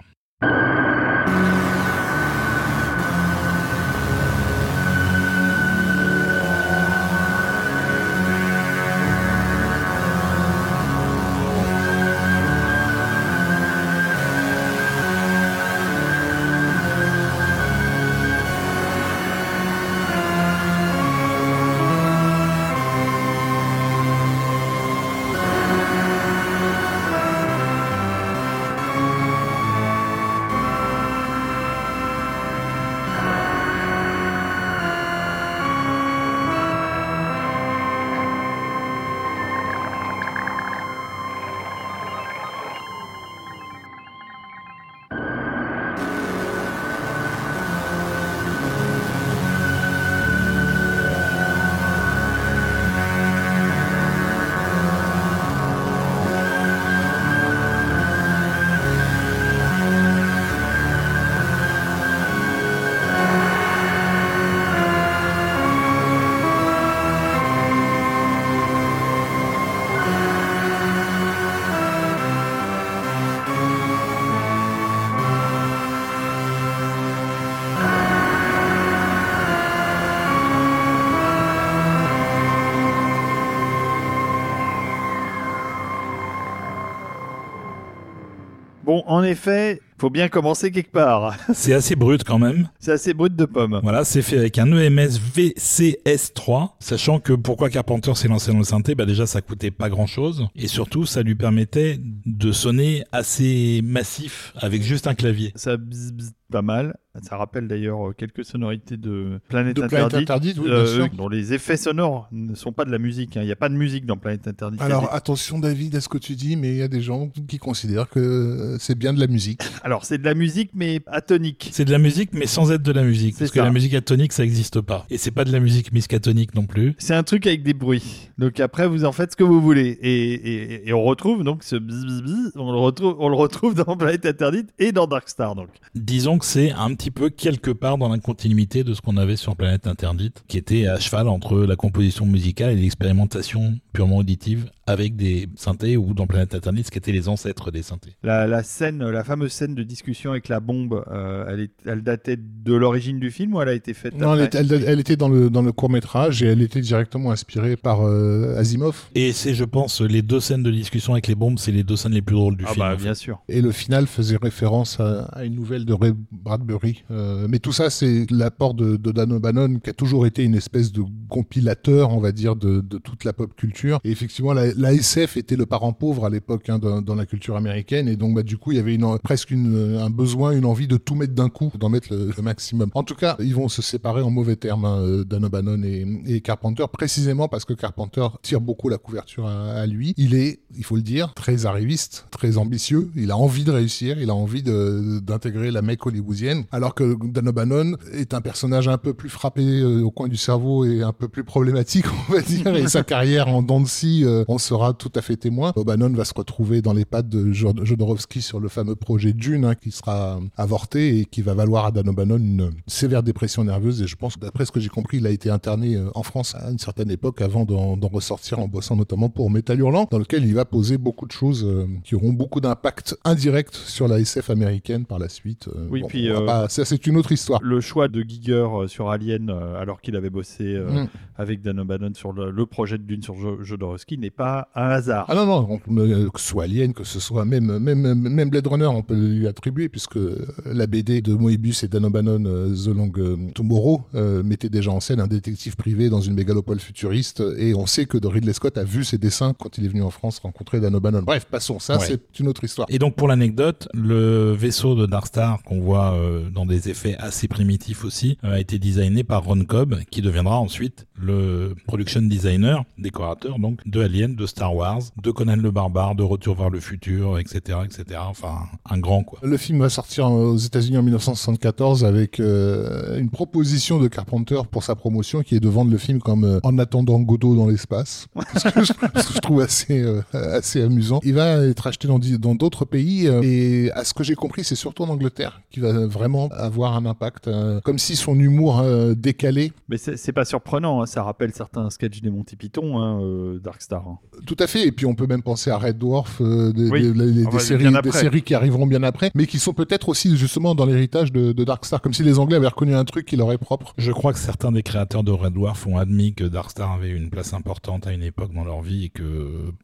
[89.20, 91.36] En effet, Faut bien commencer quelque part.
[91.54, 92.70] C'est assez brut quand même.
[92.80, 93.82] C'est assez brut de pomme.
[93.84, 98.64] Voilà, c'est fait avec un EMS VCS3, sachant que pourquoi Carpenter s'est lancé dans le
[98.64, 103.04] synthé, bah déjà ça coûtait pas grand chose, et surtout ça lui permettait de sonner
[103.12, 105.52] assez massif avec juste un clavier.
[105.56, 106.96] Ça bzz, bzz, pas mal.
[107.24, 110.58] Ça rappelle d'ailleurs euh, quelques sonorités de Planète De Planète Interdite.
[110.58, 113.36] Oui, bien euh, dont les effets sonores ne sont pas de la musique.
[113.36, 113.42] hein.
[113.42, 114.82] Il n'y a pas de musique dans Planète Interdite.
[114.82, 117.30] Alors des- attention David à ce que tu dis, mais il y a des gens
[117.48, 119.62] qui considèrent que euh, c'est bien de la musique.
[119.84, 121.70] Alors, c'est de la musique, mais atonique.
[121.74, 123.38] C'est de la musique, mais sans être de la musique.
[123.38, 125.06] Parce que la musique atonique, ça n'existe pas.
[125.10, 126.96] Et c'est pas de la musique miscatonique non plus.
[127.00, 128.30] C'est un truc avec des bruits.
[128.38, 129.98] Donc après, vous en faites ce que vous voulez.
[130.02, 133.36] Et, et- et on retrouve donc ce bzz bzz bzz, on le retrouve, on le
[133.36, 135.56] retrouve dans Planète Interdite et dans Darkstar.
[135.56, 135.70] Donc.
[135.96, 139.36] Disons que c'est un petit peu quelque part dans la continuité de ce qu'on avait
[139.36, 144.72] sur Planète Interdite, qui était à cheval entre la composition musicale et l'expérimentation purement auditive
[144.90, 148.16] avec des synthés ou dans Planète Interdite, ce qui étaient les ancêtres des synthés.
[148.24, 152.02] La, la scène, la fameuse scène de discussion avec la bombe, euh, elle, est, elle
[152.04, 154.84] datait de l'origine du film ou elle a été faite Non, elle, après était- elle-
[154.88, 158.58] elle était dans le, dans le court métrage et elle était directement inspirée par euh,
[158.58, 159.06] Asimov.
[159.16, 161.96] Et c'est, je pense, les deux scènes de discussion avec les bombes, c'est les deux
[161.96, 162.86] scènes les plus drôles du Ah film.
[162.86, 163.40] bah bien sûr.
[163.48, 167.04] Et le final faisait référence à, à une nouvelle de Ray Bradbury.
[167.12, 170.56] Euh, mais tout ça, c'est l'apport de, de Dan O'Bannon, qui a toujours été une
[170.56, 171.04] espèce de
[171.44, 174.00] compilateur, on va dire, de, de toute la pop culture.
[174.04, 177.26] Et effectivement, la, la SF était le parent pauvre à l'époque hein, dans, dans la
[177.26, 178.08] culture américaine.
[178.08, 180.88] Et donc, bah, du coup, il y avait une, presque une, un besoin, une envie
[180.88, 182.90] de tout mettre d'un coup, d'en mettre le, le maximum.
[182.94, 186.06] En tout cas, ils vont se séparer en mauvais termes, hein, euh, Dan O'Bannon et,
[186.28, 190.14] et Carpenter, précisément parce que Carpenter tire beaucoup la couverture à, à lui.
[190.18, 193.10] Il est, il faut le dire, très arriviste, très ambitieux.
[193.16, 196.64] Il a envie de réussir, il a envie d'intégrer la mec hollywoodienne.
[196.72, 200.38] Alors que Dan O'Bannon est un personnage un peu plus frappé euh, au coin du
[200.38, 202.68] cerveau et un peu plus problématique, on va dire.
[202.76, 205.74] Et sa carrière en dents euh, sera tout à fait témoin.
[205.76, 209.66] O'Bannon va se retrouver dans les pattes de Jod- Jodorowsky sur le fameux projet Dune,
[209.66, 214.02] hein, qui sera avorté et qui va valoir à Dan O'Bannon une sévère dépression nerveuse.
[214.02, 216.56] Et je pense, d'après ce que j'ai compris, il a été interné euh, en France
[216.56, 220.46] à une certaine époque avant d'en ressortir en bossant notamment pour Metal Hurlant, dans lequel
[220.46, 224.50] il va poser beaucoup de choses euh, qui auront beaucoup d'impact indirect sur la SF
[224.50, 225.68] américaine par la suite.
[225.76, 227.60] Euh, Oui, puis, euh, pas- ça c'est une autre histoire.
[227.64, 231.08] Le choix de Giger sur Alien, alors qu'il avait bossé Mm.
[231.38, 234.90] avec Dan O'Bannon sur le, le projet de Dune sur Jo- Jodorowsky, n'est pas un
[234.90, 235.26] hasard.
[235.30, 238.50] Ah non, non, on- euh, que ce soit Alien, que ce soit même, même, même
[238.50, 240.20] Blade Runner, on peut lui attribuer, puisque
[240.66, 244.92] la BD de Moebius et Dan O'Bannon, euh, The Long euh, Tomorrow, euh, mettait déjà
[244.92, 248.78] en scène un détective privé dans une mégalopole futuriste, et on sait que Ridley Scott
[248.78, 251.24] a vu ses dessins quand il est venu en France rencontrer Dan O'Bannon.
[251.24, 252.06] Bref, passons, ça Ouais.
[252.08, 252.88] c'est une autre histoire.
[252.90, 257.48] Et donc pour l'anecdote, le vaisseau de Darkstar qu'on voit euh, dans des effets assez
[257.48, 262.84] primitifs aussi euh, a été designé par Ron Cobb qui deviendra ensuite le production designer,
[262.98, 266.80] décorateur donc de Alien, de Star Wars, de Conan le Barbare, de Retour vers le
[266.80, 268.22] futur, etc., etc.
[268.28, 269.40] Enfin un grand quoi.
[269.44, 274.84] Le film va sortir aux États-Unis en 1974 avec euh, une proposition de Carpenter pour
[274.84, 278.28] sa promotion qui est de vendre le film comme euh, En attendant Godot dans l'espace.
[278.56, 281.20] ce, que je, ce que je trouve assez, euh, assez amusant.
[281.24, 284.76] Il va être acheté dans d'autres pays euh, et à ce que j'ai compris, c'est
[284.76, 287.48] surtout en Angleterre qui va vraiment avoir un impact.
[287.48, 291.90] euh, comme si son humour euh, décalé, Mais c'est pas surprenant, hein, ça rappelle certains
[291.90, 294.08] sketchs des Monty Python, hein, euh, Darkstar.
[294.08, 294.20] hein.
[294.46, 294.86] Tout à fait.
[294.88, 297.50] Et puis on peut même penser à Red Dwarf, euh, des, Oui, des- des- on
[297.50, 300.86] des va séries, des qui arriveront bien après, mais qui sont peut-être aussi justement dans
[300.86, 303.58] l'héritage de, de Darkstar, comme si les Anglais avaient reconnu un truc qui leur est
[303.58, 303.94] propre.
[303.98, 307.30] Je crois que certains des créateurs de Red Dwarf ont admis que Darkstar avait une
[307.30, 309.24] place importante à une époque dans leur vie et que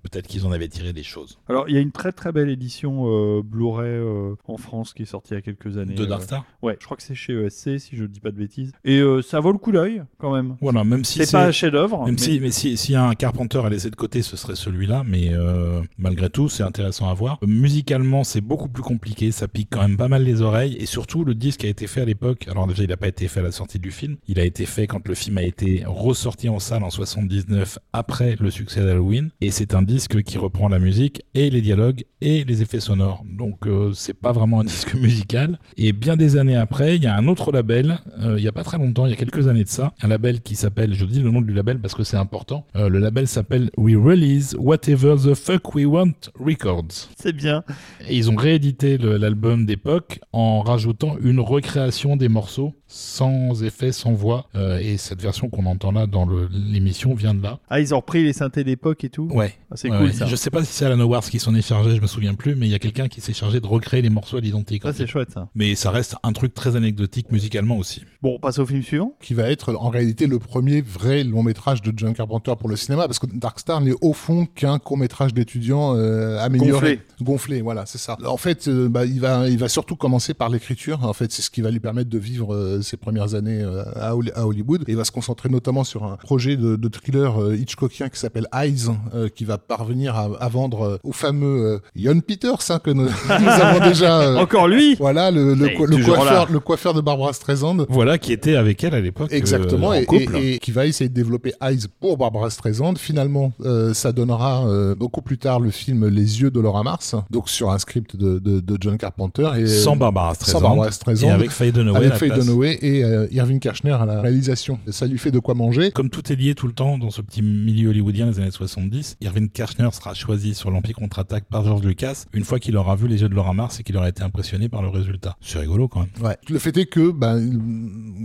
[0.04, 1.38] peut-être qu'ils en avaient tiré des choses.
[1.50, 5.04] Alors, il y a une très très belle édition euh, Blu-ray euh, en France qui
[5.04, 5.96] est sortie il y a quelques années.
[5.96, 8.32] De euh, Darkstar Ouais, je crois que c'est chez ESC, si je ne dis pas
[8.32, 8.72] de bêtises.
[8.84, 10.56] Et euh, ça vaut le coup d'œil, quand même.
[10.62, 12.06] Voilà, même si c'est pas un chef-d'œuvre.
[12.06, 14.38] Même mais- si, mais si, s'il y a un Carpenter à laisser de côté, ce
[14.54, 17.40] celui-là, mais euh, malgré tout, c'est intéressant à voir.
[17.46, 21.24] Musicalement, c'est beaucoup plus compliqué, ça pique quand même pas mal les oreilles, et surtout,
[21.24, 23.44] le disque a été fait à l'époque, alors déjà, il n'a pas été fait à
[23.44, 26.60] la sortie du film, il a été fait quand le film a été ressorti en
[26.60, 31.24] salle en 79, après le succès d'Halloween, et c'est un disque qui reprend la musique,
[31.34, 33.24] et les dialogues, et les effets sonores.
[33.30, 35.60] Donc, euh, c'est pas vraiment un disque musical.
[35.78, 38.52] Et bien des années après, il y a un autre label, euh, il y a
[38.52, 41.06] pas très longtemps, il y a quelques années de ça, un label qui s'appelle, je
[41.06, 43.96] dis le nom du label parce que c'est important, le label s'appelle We
[44.26, 47.10] Release Whatever the Fuck We Want Records.
[47.18, 47.64] C'est bien.
[48.08, 54.14] Et ils ont réédité l'album d'époque en rajoutant une recréation des morceaux sans effet, sans
[54.14, 54.48] voix.
[54.56, 57.60] Euh, et cette version qu'on entend là dans l'émission vient de là.
[57.70, 59.54] Ah, ils ont repris les synthés d'époque et tout Ouais.
[59.72, 60.14] Ah, C'est Ouais, cool ouais.
[60.14, 60.26] ça.
[60.26, 62.56] Je sais pas si c'est Alan Howard qui s'en est chargé, je me souviens plus,
[62.56, 64.84] mais il y a quelqu'un qui s'est chargé de recréer les morceaux à l'identique.
[64.84, 65.50] Ça, c'est chouette ça.
[65.56, 68.04] Mais ça reste un truc très anecdotique musicalement aussi.
[68.22, 69.14] Bon, on passe au film suivant.
[69.22, 72.76] qui va être en réalité le premier vrai long métrage de John Carpenter pour le
[72.76, 77.00] cinéma, parce Dark Star n'est au fond qu'un court métrage d'étudiants euh, amélioré, Gonflé.
[77.22, 77.62] gonflé.
[77.62, 78.18] Voilà, c'est ça.
[78.26, 81.04] En fait, euh, bah, il va, il va surtout commencer par l'écriture.
[81.06, 83.84] En fait, c'est ce qui va lui permettre de vivre euh, ses premières années euh,
[83.96, 84.84] à, Hol- à Hollywood.
[84.88, 88.20] Et il va se concentrer notamment sur un projet de, de thriller euh, Hitchcockien qui
[88.20, 92.58] s'appelle Eyes, euh, qui va parvenir à, à vendre euh, au fameux euh, Ian Peters
[92.70, 94.22] hein, que nous, nous avons déjà.
[94.22, 97.34] euh, Encore lui voilà le, le, Et co- le toujours coiffeur, le coiffeur de Barbara
[97.34, 97.78] Streisand.
[97.90, 99.32] Voilà, qui était avec elle à l'époque.
[99.34, 102.96] Exactement, en et, et- et qui va essayer de développer Eyes pour Barbara Streisand.
[102.98, 107.16] Finalement, euh, ça donnera euh, beaucoup plus tard le film Les yeux de Laura Mars,
[107.32, 109.50] donc sur un script de, de, de John Carpenter.
[109.58, 110.62] Et, sans Barbara Streisand.
[110.62, 111.28] Barbara Streisand.
[111.28, 112.06] Et avec Faye Dunaway.
[112.06, 112.30] avec Faye.
[112.30, 114.78] Dunaway et euh, Irving Kershner à la réalisation.
[114.92, 115.90] Ça lui fait de quoi manger.
[115.90, 119.18] Comme tout est lié tout le temps dans ce petit milieu hollywoodien des années 70,
[119.22, 123.08] Irving Kershner sera choisi sur l'Empire contre-attaque par George Lucas une fois qu'il aura vu
[123.08, 125.36] les yeux de Laura Mars et qu'il aura été impressionné par le résultat.
[125.42, 126.10] C'est rigolo quand même.
[126.22, 126.38] Ouais.
[126.48, 127.42] Le fait est que, ben,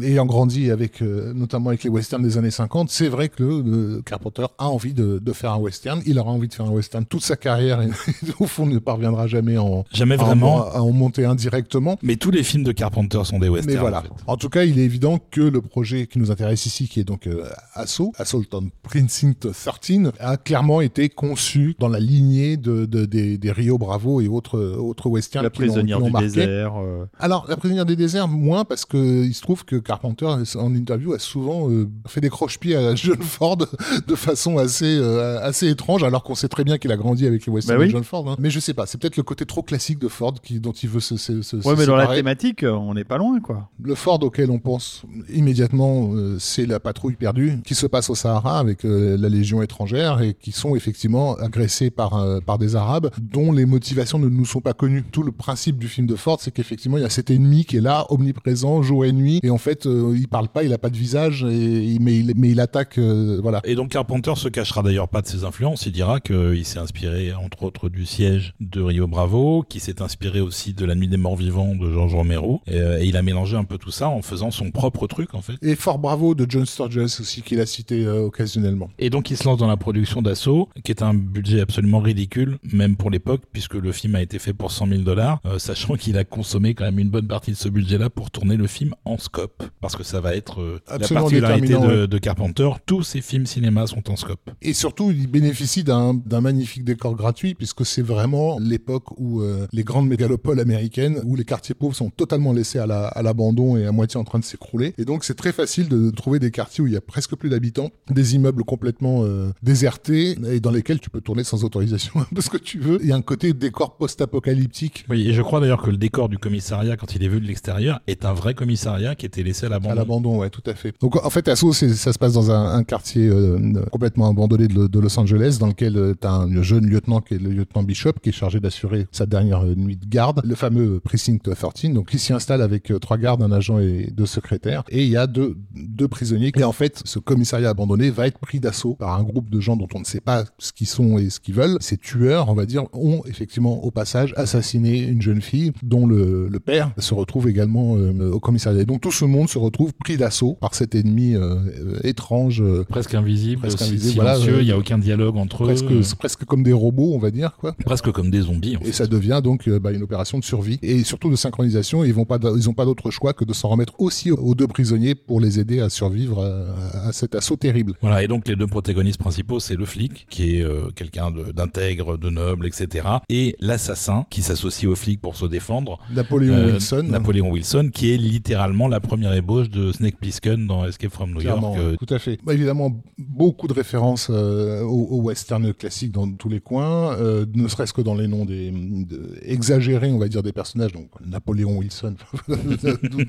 [0.03, 4.03] ayant grandi avec, euh, notamment avec les westerns des années 50, c'est vrai que le,
[4.03, 5.70] Carpenter a envie de, de faire un western.
[6.07, 7.89] Il aura envie de faire un western toute sa carrière et
[8.41, 10.71] au fond ne parviendra jamais en, Jamais à en- vraiment.
[10.71, 11.99] à en monter un directement.
[12.03, 13.75] Mais tous les films de Carpenter sont des westerns.
[13.75, 13.99] Mais voilà.
[13.99, 14.11] en fait.
[14.27, 17.05] En tout cas, il est évident que le projet qui nous intéresse ici, qui est
[17.05, 22.85] donc euh, Assault, Assault on Precinct 13, a clairement été conçu dans la lignée de,
[22.85, 26.11] de- des, des Rio Bravo et autres, autres westerns La qui l'ont- qui prisonnière du
[26.11, 26.27] marqué.
[26.29, 26.75] désert.
[26.79, 30.75] euh, Alors, la prisonnière des déserts, moins, parce que il se trouve que Carpenter, en
[30.75, 33.57] interview, a souvent euh, fait des croche-pieds à John Ford
[34.07, 37.45] de façon assez, euh, assez étrange, alors qu'on sait très bien qu'il a grandi avec
[37.47, 37.89] les westerns Bah oui.
[37.89, 38.29] de John Ford.
[38.31, 38.37] hein.
[38.39, 40.89] Mais je sais pas, c'est peut-être le côté trop classique de Ford qui, dont il
[40.89, 42.17] veut se, se, se- Ouais, se mais dans la séparer.
[42.19, 43.69] thématique, on n'est pas loin, quoi.
[43.83, 48.15] Le Ford auquel on pense immédiatement, euh, c'est la patrouille perdue qui se passe au
[48.15, 52.77] Sahara avec euh, la Légion étrangère et qui sont effectivement agressés par, euh, par des
[52.77, 55.03] Arabes dont les motivations ne nous sont pas connues.
[55.11, 57.77] Tout le principe du film de Ford, c'est qu'effectivement, il y a cet ennemi qui
[57.77, 60.79] est là, omniprésent, jour et nuit, et en fait, euh, il parle pas, il a
[60.79, 63.61] pas de visage, et, mais, il, mais il attaque, euh, voilà.
[63.65, 65.87] Et donc Carpenter se cachera d'ailleurs pas de ses influences.
[65.87, 70.41] Il dira qu'il s'est inspiré entre autres du siège de Rio Bravo, qui s'est inspiré
[70.41, 72.63] aussi de La Nuit des Morts Vivants de George Romero.
[72.67, 75.35] Et, euh, et il a mélangé un peu tout ça en faisant son propre truc
[75.35, 75.55] en fait.
[75.63, 78.91] Et Fort Bravo de John Sturges aussi, qu'il a cité euh, occasionnellement.
[78.99, 82.59] Et donc il se lance dans la production d'Assaut, qui est un budget absolument ridicule,
[82.73, 85.97] même pour l'époque, puisque le film a été fait pour 100 000 dollars, euh, sachant
[85.97, 88.95] qu'il a consommé quand même une bonne partie de ce budget-là pour tourner le film
[89.05, 92.07] en scope, parce que ça va être euh, la particularité de, ouais.
[92.07, 92.69] de Carpenter.
[92.87, 94.51] Tous ses films cinéma sont en scope.
[94.63, 99.85] Et surtout, il bénéficie d'un magnifique décor gratuit, puisque c'est vraiment l'époque où euh, les
[99.85, 103.87] grandes mégalopoles américaines, où les quartiers pauvres sont totalement laissés à la- à l'abandon et
[103.87, 104.95] à moitié en train de s'écrouler.
[104.99, 107.49] Et donc, c'est très facile de trouver des quartiers où il y a presque plus
[107.49, 112.27] d'habitants, des immeubles complètement euh, désertés, et dans lesquels tu peux tourner sans autorisation un
[112.35, 112.99] peu ce que tu veux.
[113.03, 116.29] Il y a un côté décor post-apocalyptique Oui, et je crois d'ailleurs que le décor
[116.29, 119.65] du commissariat, quand il est vu de l'extérieur, est un vrai commissariat qui était laissé
[119.65, 119.95] à À l'abandon.
[119.95, 120.93] l'abandon, ouais, tout à fait.
[121.01, 123.59] Donc en fait, Asso, ça se passe dans un, un quartier euh,
[123.91, 127.39] complètement abandonné de, de Los Angeles, dans lequel tu as un jeune lieutenant qui est
[127.39, 131.01] le lieutenant Bishop, qui est chargé d'assurer sa dernière euh, nuit de garde, le fameux
[131.01, 134.83] Precinct 13, donc il s'y installe avec euh, trois gardes, un agent et deux secrétaires,
[134.89, 136.53] et il y a deux, deux prisonniers.
[136.57, 139.77] Et en fait, ce commissariat abandonné va être pris d'assaut par un groupe de gens
[139.77, 141.77] dont on ne sait pas ce qu'ils sont et ce qu'ils veulent.
[141.81, 146.49] Ces tueurs, on va dire, ont effectivement au passage assassiné une jeune fille dont le,
[146.49, 148.81] le père se retrouve également euh, au commissariat.
[148.83, 152.63] Et donc tout ce monde se retrouve pris d'assaut par cet ennemi euh, euh, étrange,
[152.63, 155.65] euh, Presque invisible, Presque si- invisible, silencieux, voilà, il n'y a euh, aucun dialogue entre
[155.65, 156.01] presque, eux.
[156.19, 157.73] presque comme des robots, on va dire, quoi.
[157.85, 158.77] Presque comme des zombies.
[158.77, 158.93] En Et fait.
[158.93, 162.05] ça devient donc euh, bah, une opération de survie et surtout de synchronisation.
[162.05, 164.67] Ils vont pas, ils ont pas d'autre choix que de s'en remettre aussi aux deux
[164.67, 167.95] prisonniers pour les aider à survivre à, à cet assaut terrible.
[168.01, 172.17] Voilà, et donc les deux protagonistes principaux, c'est le flic, qui est euh, quelqu'un d'intègre,
[172.17, 173.07] de, noble, etc.
[173.29, 175.99] Et l'assassin, qui s'associe au flic pour se défendre.
[176.15, 177.05] Napoléon Euh, Wilson.
[177.09, 181.39] Napoléon Wilson, qui est littéralement la première ébauche de Snake Plissken dans Escape from New
[181.41, 181.79] Clairement, York.
[182.01, 182.39] euh, tout à fait.
[182.45, 187.47] Bah, évidemment, beaucoup de références euh, au, au western classique dans tous les coins, euh,
[187.55, 190.93] ne serait-ce que dans les noms des de- exagérés, on va dire, des personnages.
[190.93, 192.15] Donc Napoléon Wilson,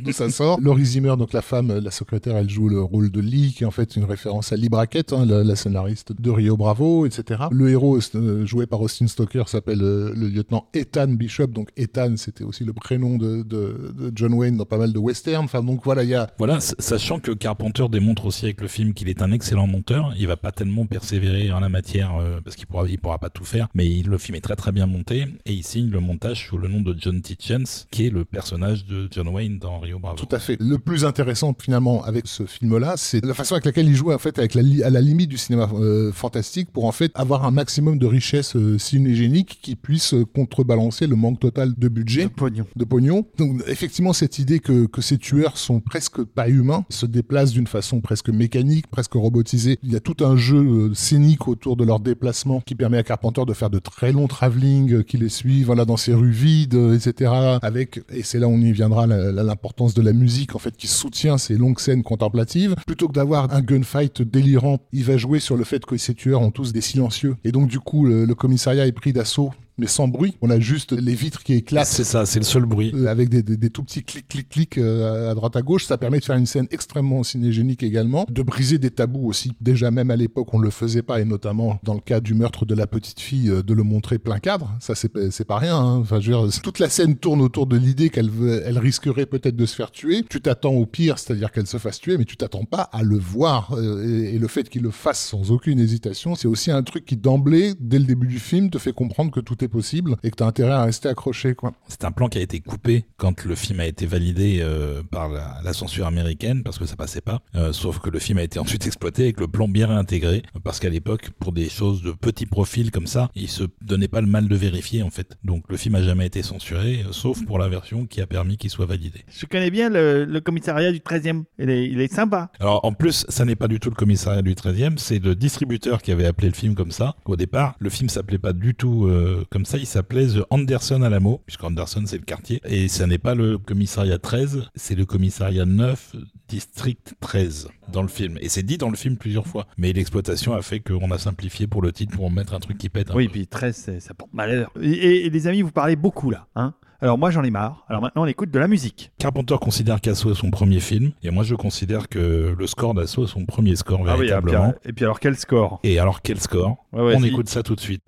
[0.03, 0.59] d'où ça sort.
[0.61, 3.67] Laurie Zimmer, donc la femme, la secrétaire, elle joue le rôle de Lee, qui est
[3.67, 7.43] en fait une référence à Lee Brackett, hein, la, scénariste de Rio Bravo, etc.
[7.51, 11.47] Le héros euh, joué par Austin Stoker s'appelle euh, le lieutenant Ethan Bishop.
[11.47, 15.45] Donc Ethan, c'était aussi le prénom de, de- John Wayne dans pas mal de westerns.
[15.45, 18.93] Enfin, donc voilà, il y a Voilà, sachant que Carpenter démontre aussi avec le film
[18.93, 22.55] qu'il est un excellent monteur, il va pas tellement persévérer en la matière euh, parce
[22.55, 24.85] qu'il pourra, il pourra pas tout faire, mais il- le film est très très bien
[24.87, 28.25] monté et il signe le montage sous le nom de John Tietjens, qui est le
[28.25, 30.17] personnage de John Wayne dans Rio Bravo.
[30.17, 30.57] Tout à fait.
[30.59, 34.17] Le plus intéressant finalement avec ce film-là, c'est la façon avec laquelle il joue en
[34.17, 37.51] fait avec la à la limite du cinéma euh, fantastique pour en fait avoir un
[37.51, 42.29] maximum de richesse euh, cinégénique qui puisse euh, contrebalancer le manque total de budget De
[42.29, 42.65] pognon.
[42.75, 43.25] de pognon.
[43.37, 47.67] Donc effectivement cette idée que, que ces tueurs sont presque pas humains, se déplacent d'une
[47.67, 49.77] façon presque mécanique, presque robotisée.
[49.83, 50.57] Il y a tout un jeu jeu
[50.89, 54.27] euh, scénique autour de leur déplacement qui permet à Carpenter de faire de très longs
[54.27, 57.31] travelling euh, qui les suivent voilà, dans ces rues vides, euh, etc.
[57.61, 60.87] Avec, et c'est là où on y viendra, l'importance de la musique en fait qui
[60.87, 62.75] soutient ces longues scènes contemplatives.
[62.85, 66.41] Plutôt que d'avoir un gunfight délirant, il va jouer sur le fait que ces tueurs
[66.41, 67.35] ont tous des silencieux.
[67.43, 70.37] Et donc du coup, le commissariat est pris d'assaut mais sans bruit.
[70.41, 72.91] On a juste les vitres qui éclatent C'est ça, c'est le seul bruit.
[72.95, 75.85] euh, avec des, des, des tout petits clics clics clics euh, à droite à gauche.
[75.85, 79.53] Ça permet de faire une scène extrêmement cinégénique également, de briser des tabous aussi.
[79.59, 82.65] Déjà même à l'époque, on le faisait pas, et notamment dans le cas du meurtre
[82.65, 84.71] de la petite fille, euh, de le montrer plein cadre.
[84.79, 85.77] Ça c'est pas- c'est pas rien.
[85.77, 85.97] hein.
[85.97, 89.25] Enfin, je veux dire, toute la scène tourne autour de l'idée qu'elle veut, elle risquerait
[89.25, 90.23] peut-être de se faire tuer.
[90.29, 93.17] Tu t'attends au pire, c'est-à-dire qu'elle se fasse tuer, mais tu t'attends pas à le
[93.17, 93.75] voir.
[93.81, 97.17] Et, et le fait qu'il le fasse sans aucune hésitation, c'est aussi un truc qui
[97.17, 100.35] d'emblée, dès le début du film, te fait comprendre que tout est possible et que
[100.35, 101.73] t'as intérêt à rester accroché, quoi.
[101.87, 105.29] C'est un plan qui a été coupé quand le film a été validé euh, par
[105.29, 107.41] la, la censure américaine parce que ça passait pas.
[107.55, 110.79] Euh, sauf que le film a été ensuite exploité avec le plan bien réintégré parce
[110.79, 114.27] qu'à l'époque, pour des choses de petit profil comme ça, il se donnait pas le
[114.27, 115.37] mal de vérifier en fait.
[115.43, 118.57] Donc le film a jamais été censuré, euh, sauf pour la version qui a permis
[118.57, 119.23] qu'il soit validé.
[119.29, 121.43] Je connais bien le, le commissariat du 13e.
[121.59, 122.51] Il est, il est sympa.
[122.59, 126.01] Alors en plus, ça n'est pas du tout le commissariat du 13e, c'est le distributeur
[126.01, 127.15] qui avait appelé le film comme ça.
[127.25, 131.03] Au départ, le film s'appelait pas du tout euh, comme ça, il s'appelait The Anderson
[131.03, 132.59] Alamo, puisque Anderson c'est le quartier.
[132.65, 136.15] Et ça n'est pas le commissariat 13, c'est le commissariat 9,
[136.47, 138.39] district 13 dans le film.
[138.41, 139.67] Et c'est dit dans le film plusieurs fois.
[139.77, 142.79] Mais l'exploitation a fait qu'on a simplifié pour le titre pour en mettre un truc
[142.79, 143.33] qui pète un Oui, peu.
[143.33, 144.71] puis 13, c'est- ça porte malheur.
[144.81, 146.47] Et, et- et les amis, vous parlez beaucoup là.
[146.55, 147.85] Hein Alors moi, j'en ai marre.
[147.87, 149.11] Alors maintenant, on écoute de la musique.
[149.19, 153.25] Carpenter considère qu'Assaut est son premier film, et moi je considère que le score d'Assaut
[153.25, 154.73] est son premier score Ah oui, et puis, véritablement.
[154.85, 155.79] et puis alors, quel score?
[155.83, 156.77] Et alors quel score?
[156.93, 157.27] Ouais, ouais, On si.
[157.27, 158.01] écoute ça tout de suite.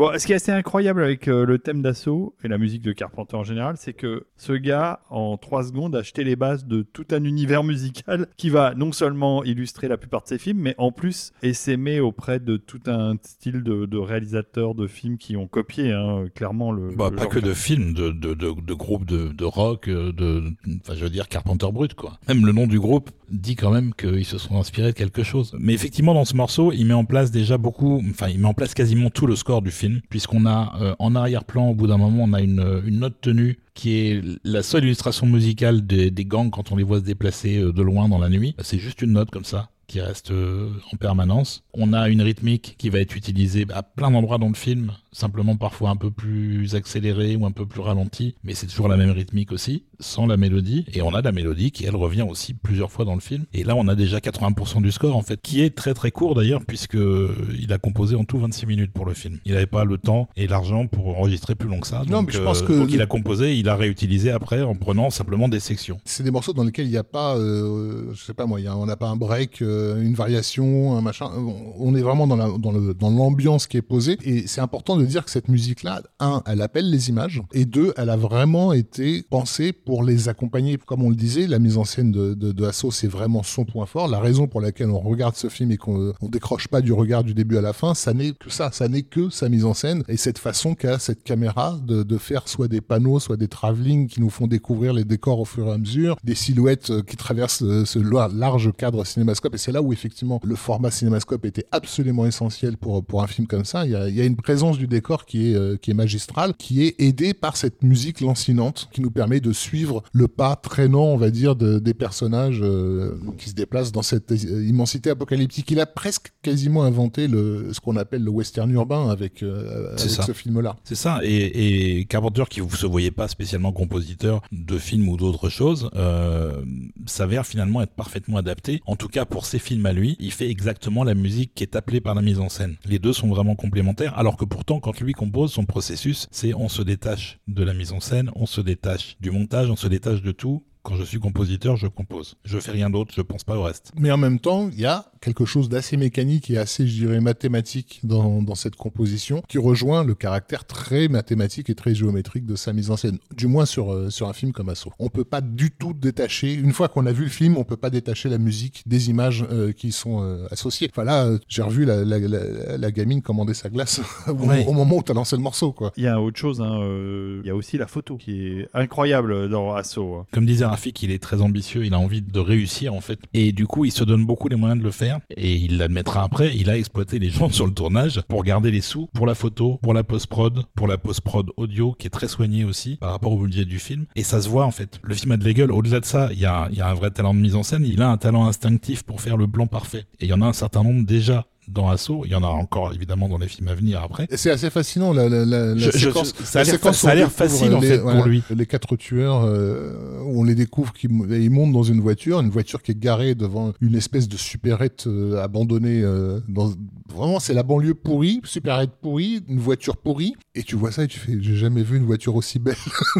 [0.00, 2.92] Bon, ce qui est assez incroyable avec euh, le thème d'assaut et la musique de
[2.92, 6.80] Carpenter en général, c'est que ce gars, en trois secondes, a acheté les bases de
[6.80, 10.74] tout un univers musical qui va non seulement illustrer la plupart de ses films, mais
[10.78, 15.46] en plus essaimer auprès de tout un style de, de réalisateurs de films qui ont
[15.46, 16.94] copié hein, clairement le.
[16.96, 17.32] Bah, le pas genre.
[17.32, 20.44] que de films, de, de, de, de groupes de, de rock, euh, de,
[20.82, 22.18] enfin, je veux dire Carpenter Brut, quoi.
[22.26, 25.54] Même le nom du groupe dit quand même qu'ils se sont inspirés de quelque chose.
[25.58, 28.54] Mais effectivement, dans ce morceau, il met en place déjà beaucoup, enfin, il met en
[28.54, 31.98] place quasiment tout le score du film, puisqu'on a euh, en arrière-plan, au bout d'un
[31.98, 36.24] moment, on a une, une note tenue qui est la seule illustration musicale des, des
[36.24, 38.54] gangs quand on les voit se déplacer euh, de loin dans la nuit.
[38.60, 41.64] C'est juste une note comme ça qui reste euh, en permanence.
[41.74, 45.56] On a une rythmique qui va être utilisée à plein d'endroits dans le film, simplement
[45.56, 49.10] parfois un peu plus accélérée ou un peu plus ralentie, mais c'est toujours la même
[49.10, 50.84] rythmique aussi, sans la mélodie.
[50.92, 53.44] Et on a la mélodie qui, elle, revient aussi plusieurs fois dans le film.
[53.52, 56.34] Et là, on a déjà 80% du score, en fait, qui est très très court
[56.34, 59.38] d'ailleurs, puisque euh, il a composé en tout 26 minutes pour le film.
[59.44, 62.02] Il n'avait pas le temps et l'argent pour enregistrer plus long que ça.
[62.06, 64.74] Non, Donc, mais je pense que donc il a composé, il a réutilisé après en
[64.74, 66.00] prenant simplement des sections.
[66.04, 68.66] C'est des morceaux dans lesquels il n'y a pas, euh, je sais pas moi, y
[68.66, 71.30] a- on n'a pas un break, euh, une variation, un machin.
[71.78, 74.16] On- est vraiment dans la- dans dans l'ambiance qui est posée.
[74.22, 77.92] Et c'est important de dire que cette musique-là, un, elle appelle les images, et deux,
[77.96, 80.78] elle a vraiment été pensée pour les accompagner.
[80.78, 83.64] Comme on le disait, la mise en scène de, de, de Asso, c'est vraiment son
[83.64, 84.08] point fort.
[84.08, 87.24] La raison pour laquelle on regarde ce film et qu'on on décroche pas du regard
[87.24, 89.74] du début à la fin, ça n'est que ça, ça n'est que sa mise en
[89.74, 93.48] scène et cette façon qu'a cette caméra de, de faire soit des panneaux, soit des
[93.48, 97.02] travelling qui nous font découvrir les décors au fur et à mesure, des silhouettes euh,
[97.02, 99.54] qui traversent euh, ce large cadre cinémascope.
[99.54, 103.46] Et c'est là où effectivement le format cinémascope était absolument essentiel pour, pour un film
[103.46, 103.84] comme ça.
[103.86, 105.94] Il y a, il y a une présence du décor qui est, euh, qui est
[105.94, 110.56] magistrale, qui est aidée par cette musique lancinante qui nous permet de suivre le pas
[110.56, 115.70] traînant, on va dire, de- des personnages euh, qui se déplacent dans cette immensité apocalyptique.
[115.70, 120.00] Il a presque quasiment inventé le, ce qu'on appelle le western urbain avec, euh, avec
[120.00, 120.76] ce film-là.
[120.84, 125.16] C'est ça, et, et Carpenter, qui vous se voyait pas spécialement compositeur de films ou
[125.16, 126.62] d'autres choses, euh,
[127.06, 128.80] s'avère finalement être parfaitement adapté.
[128.86, 131.76] En tout cas, pour ses films à lui, il fait exactement la musique qui est
[131.76, 132.76] appelée par la mise en scène.
[132.84, 136.68] Les deux sont vraiment complémentaires, alors que pourtant, quand lui compose, son processus, c'est on
[136.68, 140.22] se détache de la mise en scène, on se détache du montage, on se détache
[140.22, 140.64] de tout.
[140.82, 142.36] Quand je suis compositeur, je compose.
[142.44, 143.92] Je fais rien d'autre, je pense pas au reste.
[143.98, 147.20] Mais en même temps, il y a quelque chose d'assez mécanique et assez, je dirais,
[147.20, 152.56] mathématique dans, dans cette composition qui rejoint le caractère très mathématique et très géométrique de
[152.56, 153.18] sa mise en scène.
[153.36, 154.92] Du moins sur, euh, sur un film comme Assaut.
[154.98, 157.76] On peut pas du tout détacher, une fois qu'on a vu le film, on peut
[157.76, 160.88] pas détacher la musique des images euh, qui y sont euh, associées.
[160.90, 164.64] Enfin là, euh, j'ai revu la, la, la, la gamine commander sa glace au, Ouais.
[164.66, 165.92] au moment où t'as lancé le morceau, quoi.
[165.98, 168.68] Il y a autre chose, hein, euh, il y a aussi la photo qui est
[168.72, 170.14] incroyable dans Assaut.
[170.14, 170.26] hein.
[170.32, 170.64] Comme disait
[171.02, 173.18] Il est très ambitieux, il a envie de réussir en fait.
[173.34, 175.20] Et du coup, il se donne beaucoup les moyens de le faire.
[175.36, 178.80] Et il l'admettra après, il a exploité les gens sur le tournage pour garder les
[178.80, 182.64] sous pour la photo, pour la post-prod, pour la post-prod audio qui est très soignée
[182.64, 184.06] aussi par rapport au budget du film.
[184.16, 185.00] Et ça se voit en fait.
[185.02, 185.72] Le film a de la gueule.
[185.72, 187.84] Au-delà de ça, il y a, un vrai talent de mise en scène.
[187.84, 190.04] Il a un talent instinctif pour faire le plan parfait.
[190.20, 192.22] Et il y en a un certain nombre déjà dans Assaut.
[192.24, 194.26] Il y en a encore évidemment dans les films à venir après.
[194.34, 196.34] C'est assez fascinant la, la, Je- séquence.
[196.44, 198.42] ça a la l'air séquence ça a facile, en les- fait, pour lui.
[198.54, 202.82] Les quatre tueurs, euh, on les découvre qui ils montent dans une voiture, une voiture
[202.82, 206.00] qui est garée devant une espèce de supérette euh, abandonnée.
[206.02, 206.72] euh, dans,
[207.12, 210.34] vraiment, c'est la banlieue pourrie, supérette pourrie, une voiture pourrie.
[210.54, 212.76] Et tu vois ça et tu fais, j'ai jamais vu une voiture aussi belle.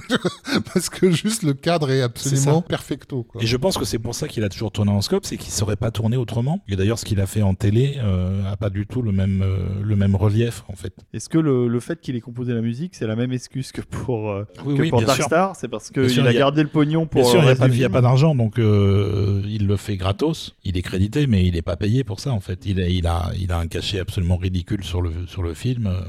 [0.75, 2.67] Parce que juste le cadre est absolument ça.
[2.69, 3.25] perfecto.
[3.25, 3.43] Quoi.
[3.43, 5.53] Et je pense que c'est pour ça qu'il a toujours tourné en scope, c'est qu'il
[5.53, 6.61] serait pas tourné autrement.
[6.69, 9.43] Et d'ailleurs, ce qu'il a fait en télé euh, a pas du tout le même
[9.43, 10.95] euh, le même relief en fait.
[11.13, 13.81] Est-ce que le, le fait qu'il ait composé la musique, c'est la même excuse que
[13.81, 15.27] pour, euh, Oui, que oui, pour bien Dark sûr.
[15.27, 17.23] Star C'est parce qu'il a a- gardé le pognon pour.
[17.23, 17.45] Bien sûr, il
[17.77, 20.55] n'y a, pas- d'argent, donc euh, il le fait gratos.
[20.65, 22.65] Il est crédité, mais il n'est pas payé pour ça en fait.
[22.67, 25.87] Il a, il a, il a un cachet absolument ridicule sur le sur le film.
[25.87, 26.01] euh,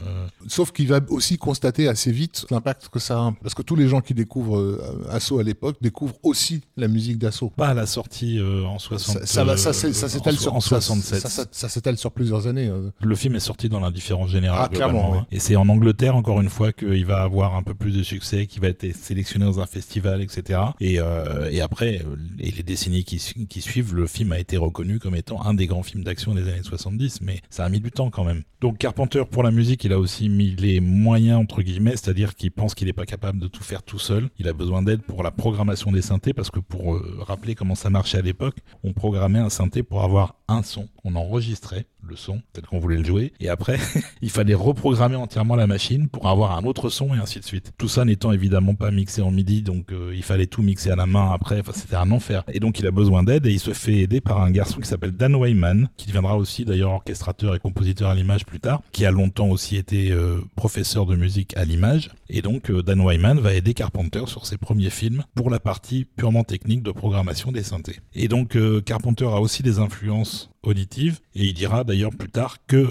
[0.47, 3.33] Sauf qu'il va aussi constater assez vite l'impact que ça a.
[3.41, 7.17] Parce que tous les gens qui découvrent euh, Assaut à l'époque découvrent aussi la musique
[7.17, 7.49] d'Assaut.
[7.49, 9.19] pas à la sortie euh, en 60.
[9.19, 11.19] Ça, ça, va- ça, c'est- ça s'étale sur en ça- 67.
[11.21, 12.67] Ça, ça- ça s'étale sur plusieurs années.
[12.67, 12.91] euh.
[13.01, 14.61] Le film est sorti dans l'indifférence générale.
[14.65, 15.25] Ah, clairement.
[15.31, 18.45] Et c'est en Angleterre, encore une fois, qu'il va avoir un peu plus de succès,
[18.45, 20.59] qu'il va être sélectionné dans un festival, etc.
[20.79, 24.39] Et, euh, et après, euh, et les décennies qui, su- qui suivent, le film a
[24.39, 27.69] été reconnu comme étant un des grands films d'action des années 70, mais ça a
[27.69, 28.43] mis du temps quand même.
[28.61, 32.51] Donc Carpenter, pour la musique, il a aussi mis les moyens, entre guillemets, c'est-à-dire qu'il
[32.51, 34.29] pense qu'il n'est pas capable de tout faire tout seul.
[34.37, 37.73] Il a besoin d'aide pour la programmation des synthés, parce que pour euh, rappeler comment
[37.73, 42.15] ça marchait à l'époque, on programmait un synthé pour avoir un son on enregistrait le
[42.15, 43.79] son tel qu'on voulait le jouer, et après,
[44.21, 47.71] il fallait reprogrammer entièrement la machine pour avoir un autre son et ainsi de suite.
[47.77, 50.95] Tout ça n'étant évidemment pas mixé en MIDI, donc euh, il fallait tout mixer à
[50.95, 52.43] la main après, enfin c'était un enfer.
[52.51, 54.87] Et donc il a besoin d'aide et il se fait aider par un garçon qui
[54.87, 59.05] s'appelle Dan Wyman, qui deviendra aussi d'ailleurs orchestrateur et compositeur à l'image plus tard, qui
[59.05, 62.09] a longtemps aussi été euh, professeur de musique à l'image.
[62.33, 66.05] Et donc euh, Dan Wyman va aider Carpenter sur ses premiers films pour la partie
[66.05, 67.99] purement technique de programmation des synthés.
[68.13, 72.87] Et donc Carpenter a aussi des influences auditives et il dira d'ailleurs plus tard que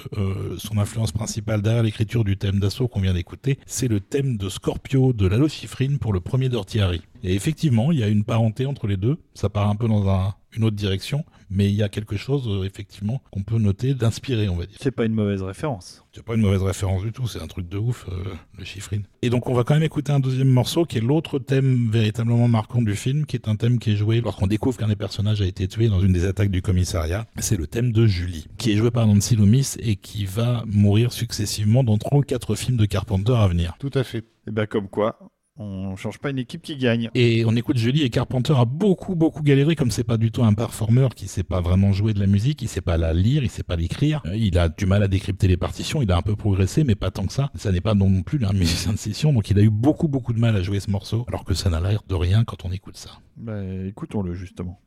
[0.58, 4.48] son influence principale derrière l'écriture du thème d'assaut qu'on vient d'écouter, c'est le thème de
[4.48, 6.80] Scorpio de Lalo Schifrin pour le premier Dirty
[7.22, 9.18] Et effectivement, il y a une parenté entre les deux.
[9.34, 12.64] Ça part un peu dans une autre direction, mais il y a quelque chose, euh,
[12.64, 14.78] effectivement, qu'on peut noter d'inspiré, on va dire.
[14.80, 16.04] C'est pas une mauvaise référence.
[16.12, 19.02] C'est pas une mauvaise référence du tout, c'est un truc de ouf, euh, le chiffrine.
[19.22, 22.48] Et donc on va quand même écouter un deuxième morceau qui est l'autre thème véritablement
[22.48, 25.42] marquant du film, qui est un thème qui est joué lorsqu'on découvre qu'un des personnages
[25.42, 27.26] a été tué dans une des attaques du commissariat.
[27.38, 31.12] C'est le thème de Julie, qui est joué par Nancy Loomis et qui va mourir
[31.12, 33.74] successivement dans trois ou quatre films de Carpenter à venir.
[33.78, 34.18] Tout à fait.
[34.18, 35.18] Et eh bien comme quoi,
[35.60, 37.10] on change pas une équipe qui gagne.
[37.14, 40.42] Et on écoute Julie et Carpenter a beaucoup beaucoup galéré comme c'est pas du tout
[40.42, 43.42] un performeur qui sait pas vraiment jouer de la musique, il sait pas la lire,
[43.42, 46.16] il sait pas l'écrire, euh, il a du mal à décrypter les partitions, il a
[46.16, 47.50] un peu progressé mais pas tant que ça.
[47.54, 50.32] Ça n'est pas non plus un musicien de session donc il a eu beaucoup beaucoup
[50.32, 52.72] de mal à jouer ce morceau alors que ça n'a l'air de rien quand on
[52.72, 53.10] écoute ça.
[53.36, 54.80] Bah, écoutons-le justement.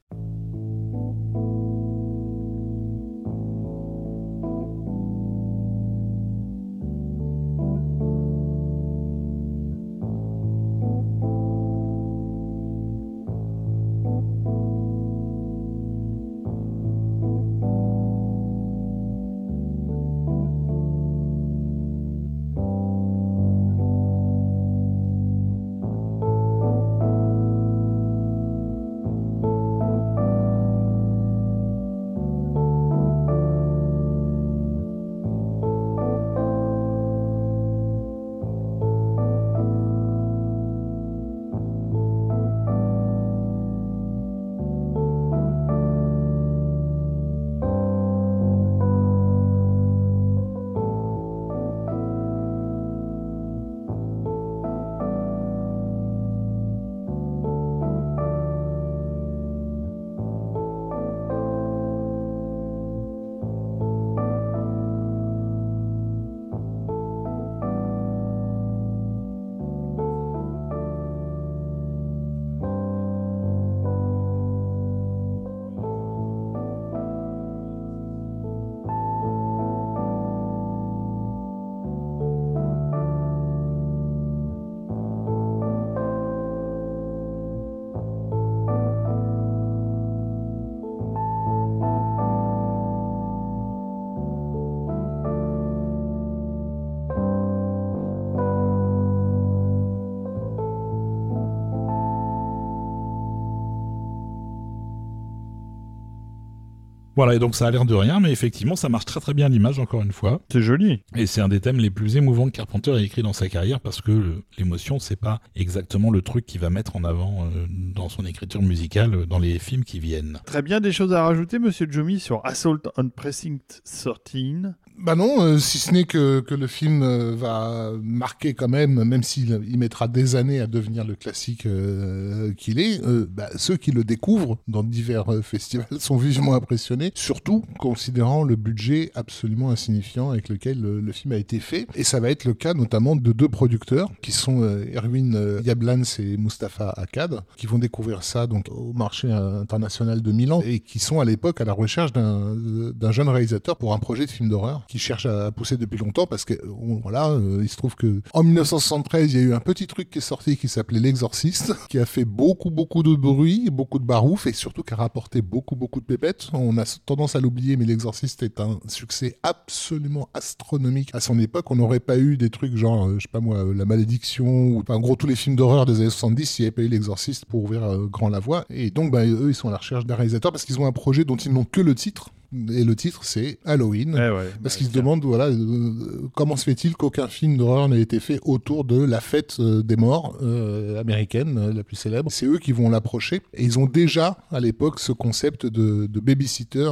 [107.24, 109.48] Voilà, et donc ça a l'air de rien, mais effectivement, ça marche très très bien
[109.48, 110.42] l'image, encore une fois.
[110.52, 111.04] C'est joli.
[111.16, 113.80] Et c'est un des thèmes les plus émouvants que Carpenter a écrit dans sa carrière,
[113.80, 118.10] parce que l'émotion, c'est pas exactement le truc qu'il va mettre en avant euh, dans
[118.10, 120.42] son écriture musicale euh, dans les films qui viennent.
[120.46, 125.42] Très bien, des choses à rajouter, monsieur Jomi, sur Assault on Precinct 13 bah non,
[125.42, 129.60] euh, si ce n'est que, que le film euh, va marquer quand même, même s'il
[129.68, 134.04] il mettra des années à devenir le classique euh, qu'il est, bah, ceux qui le
[134.04, 140.80] découvrent dans divers festivals sont vivement impressionnés, surtout considérant le budget absolument insignifiant avec lequel
[140.82, 141.88] le, film a été fait.
[141.96, 144.62] Et ça va être le cas notamment de deux producteurs, qui sont
[144.96, 150.62] Erwin Yablans et Mustapha Akkad, qui vont découvrir ça donc au marché international de Milan
[150.66, 154.32] et qui sont à l'époque à la recherche d'un jeune réalisateur pour un projet de
[154.32, 156.54] film d'horreur qui cherche à pousser depuis longtemps parce que
[157.02, 160.10] voilà, euh, il se trouve que en 1973, il y a eu un petit truc
[160.10, 164.06] qui est sorti qui s'appelait L'Exorciste, qui a fait beaucoup beaucoup de bruit, beaucoup de
[164.06, 166.50] barouf et surtout qui a rapporté beaucoup beaucoup de pépettes.
[166.54, 171.70] On a tendance à l'oublier, mais L'Exorciste est un succès absolument astronomique à son époque.
[171.72, 174.84] On n'aurait pas eu des trucs genre, euh, je sais pas moi, La Malédiction ou
[174.88, 177.46] en gros tous les films d'horreur des années 70 s'il n'y avait pas eu L'Exorciste
[177.46, 178.66] pour ouvrir euh, grand la voie.
[178.70, 180.92] Et donc, bah, eux, ils sont à la recherche d'un réalisateur parce qu'ils ont un
[180.92, 182.30] projet dont ils n'ont que le titre
[182.70, 184.18] et le titre c'est Halloween.
[184.62, 188.40] parce qu'ils se demandent voilà, euh, comment se fait-il qu'aucun film d'horreur n'ait été fait
[188.44, 192.32] autour de la fête euh, des morts euh, américaine, la plus célèbre.
[192.32, 193.42] C'est eux qui vont l'approcher.
[193.54, 196.92] Et ils ont déjà à l'époque ce concept de, de babysitter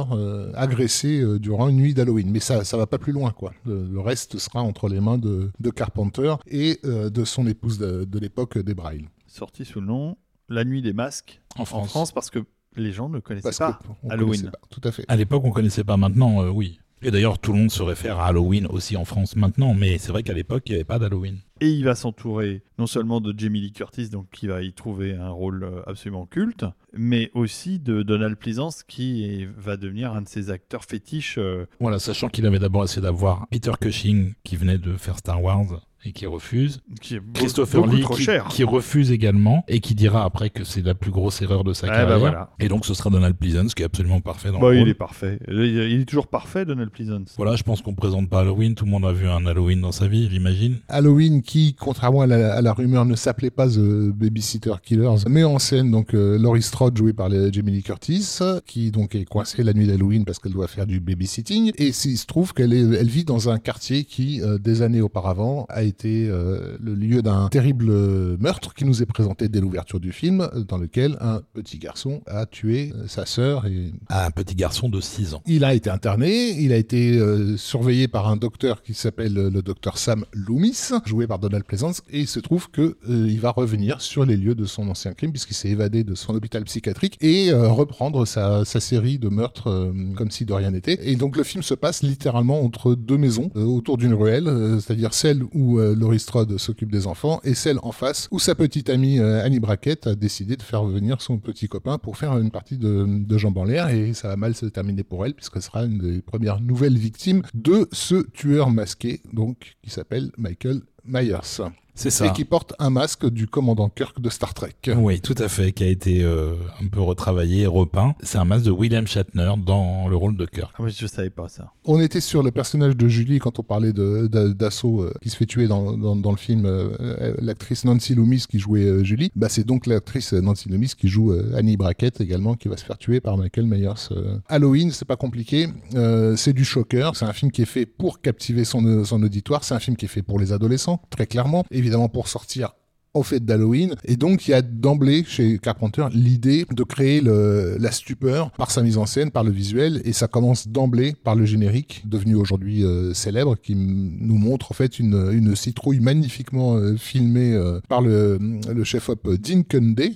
[0.54, 2.30] agressé durant une nuit d'Halloween.
[2.30, 3.30] Mais ça ça va pas plus loin.
[3.30, 3.52] quoi.
[3.66, 8.18] Le, reste sera entre les mains de, de Carpenter et de son épouse de, de
[8.18, 9.08] l'époque, des Braille.
[9.26, 10.16] Sorti sous le nom
[10.48, 12.40] La nuit des masques en France, en France parce que
[12.76, 14.30] les gens ne connaissaient Parce pas Halloween.
[14.30, 14.58] connaissait pas.
[14.70, 15.04] Tout à fait.
[15.08, 15.96] À l'époque, on connaissait pas.
[15.96, 16.78] Maintenant, euh, oui.
[17.02, 19.74] Et d'ailleurs, tout le monde se réfère à Halloween aussi en France maintenant.
[19.74, 21.38] Mais c'est vrai qu'à l'époque, il n'y avait pas d'Halloween.
[21.62, 25.14] Et il va s'entourer non seulement de Jamie Lee Curtis, donc qui va y trouver
[25.14, 30.22] un rôle euh, absolument culte, mais aussi de Donald Pleasance, qui est- va devenir un
[30.22, 31.36] de ses acteurs fétiches.
[31.38, 35.40] euh, Voilà, sachant qu'il avait d'abord essayé d'avoir Peter Cushing, qui venait de faire Star
[35.42, 36.80] Wars et qui refuse.
[37.00, 38.48] qui est Christopher beaucoup Lee, trop qui, cher.
[38.48, 41.86] qui refuse également et qui dira après que c'est la plus grosse erreur de sa
[41.86, 42.08] Ah, carrière.
[42.08, 42.50] bah voilà.
[42.58, 44.88] Et donc, ce sera Donald Pleasance, qui est absolument parfait dans Bah, le il rôle.
[44.88, 45.38] est parfait.
[45.46, 47.34] Il il est toujours parfait, Donald Pleasance.
[47.36, 48.74] Voilà, je pense qu'on présente pas Halloween.
[48.74, 50.78] Tout le monde a vu un Halloween dans sa vie, j'imagine.
[50.88, 55.44] Halloween qui, contrairement à la, à la rumeur, ne s'appelait pas The Babysitter Killers, met
[55.44, 59.24] en scène donc euh, Laurie Strode jouée par les- Jamie Lee Curtis, qui donc est
[59.24, 61.72] coincée la nuit d'Halloween parce qu'elle doit faire du babysitting.
[61.78, 65.66] Et il se trouve qu'elle elle vit dans un quartier qui, euh, des années auparavant,
[65.68, 67.90] a été euh, le lieu d'un terrible
[68.38, 72.46] meurtre qui nous est présenté dès l'ouverture du film, dans lequel un petit garçon a
[72.46, 75.42] tué euh, sa sœur et un petit garçon de 6 ans.
[75.46, 77.20] il a été interné, il a été
[77.56, 82.20] surveillé par un docteur qui s'appelle le docteur Sam Loomis, joué par Donald Pleasance, et
[82.20, 85.32] il se trouve que euh, il va revenir sur les lieux de son ancien crime
[85.32, 89.92] puisqu'il s'est évadé de son hôpital psychiatrique et euh, reprendre sa, série de meurtres euh,
[90.16, 90.98] comme si de rien n'était.
[91.02, 94.48] Et donc le film se passe littéralement entre deux maisons, autour d'une ruelle,
[94.80, 98.90] c'est-à-dire celle où Laurie Strode s'occupe des enfants et celle en face où sa petite
[98.90, 102.78] amie Annie Brackett a décidé de faire venir son petit copain pour faire une partie
[102.78, 105.84] de, de jambes en l'air et ça va mal se terminer pour elle puisqu'elle sera
[105.84, 111.60] une des premières nouvelles victimes de ce tueur masqué donc qui s'appelle Michael Myers
[111.94, 112.28] C'est et ça.
[112.30, 114.74] qui porte un masque du commandant Kirk de Star Trek.
[114.96, 118.14] Oui, tout à fait, qui a été euh, un peu retravaillé et repeint.
[118.22, 120.72] C'est un masque de William Shatner dans le rôle de Kirk.
[120.78, 121.72] Ah, mais je savais pas ça.
[121.84, 125.46] On était sur le personnage de Julie quand on parlait d'assaut euh, qui se fait
[125.46, 129.30] tuer dans, dans, dans le film euh, l'actrice Nancy Loomis qui jouait euh, Julie.
[129.36, 132.84] Bah c'est donc l'actrice Nancy Loomis qui joue euh, Annie Brackett également qui va se
[132.84, 134.08] faire tuer par Michael Myers.
[134.12, 134.38] euh.
[134.48, 137.10] Halloween, c'est pas compliqué, euh, c'est du shocker.
[137.14, 139.64] C'est un film qui est fait pour captiver son, son auditoire.
[139.64, 141.64] C'est un film qui est fait pour les adolescents, très clairement.
[141.82, 142.74] Évidemment pour sortir
[143.14, 143.94] au fait d'Halloween.
[144.04, 148.82] Et donc, il y a d'emblée chez Carpenter l'idée de créer la stupeur par sa
[148.82, 150.00] mise en scène, par le visuel.
[150.04, 154.74] Et ça commence d'emblée par le générique, devenu aujourd'hui euh, célèbre, qui nous montre en
[154.74, 158.38] fait une, citrouille magnifiquement euh, filmée euh, par le,
[158.84, 159.62] chef-op Dean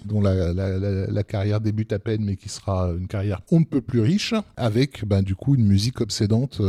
[0.05, 4.01] dont la carrière débute à peine, mais qui sera une carrière on ne peut plus
[4.01, 6.61] riche, avec ben, du coup une musique obsédante.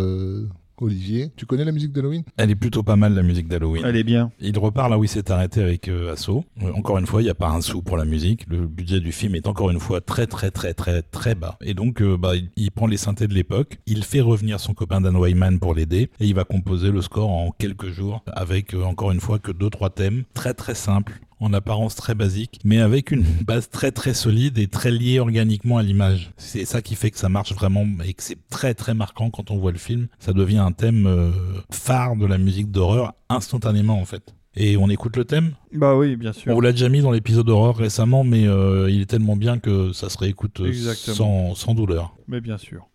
[0.80, 2.24] Olivier, tu connais la musique d'Halloween?
[2.38, 3.84] Elle est plutôt pas mal, la musique d'Halloween.
[3.86, 4.32] Elle est bien.
[4.40, 6.46] Il repart là où il s'est arrêté avec euh, Asso.
[6.62, 8.46] Euh, encore une fois, il n'y a pas un sou pour la musique.
[8.48, 11.58] Le budget du film est encore une fois très très très très très bas.
[11.62, 14.74] Et donc, euh, bah, il, il prend les synthés de l'époque, il fait revenir son
[14.74, 18.74] copain Dan Wyman pour l'aider, et il va composer le score en quelques jours, avec
[18.74, 22.60] euh, encore une fois que deux trois thèmes très très simples en apparence très basique,
[22.64, 26.32] mais avec une base très très solide et très liée organiquement à l'image.
[26.38, 29.52] C'est ça qui fait que ça marche vraiment et que c'est très très marquant quand
[29.52, 30.08] on voit le film.
[30.20, 31.32] Ça devient un thème euh,
[31.72, 34.34] phare de la musique d'horreur instantanément en fait.
[34.60, 35.52] Et on écoute le thème?
[35.72, 36.54] Bah oui, bien On sûr.
[36.56, 39.94] vous l'a déjà mis dans l'épisode d'horreur récemment, mais euh, il est tellement bien que
[39.94, 42.16] ça se réécoute euh, sans, sans douleur.
[42.28, 42.88] Mais bien sûr.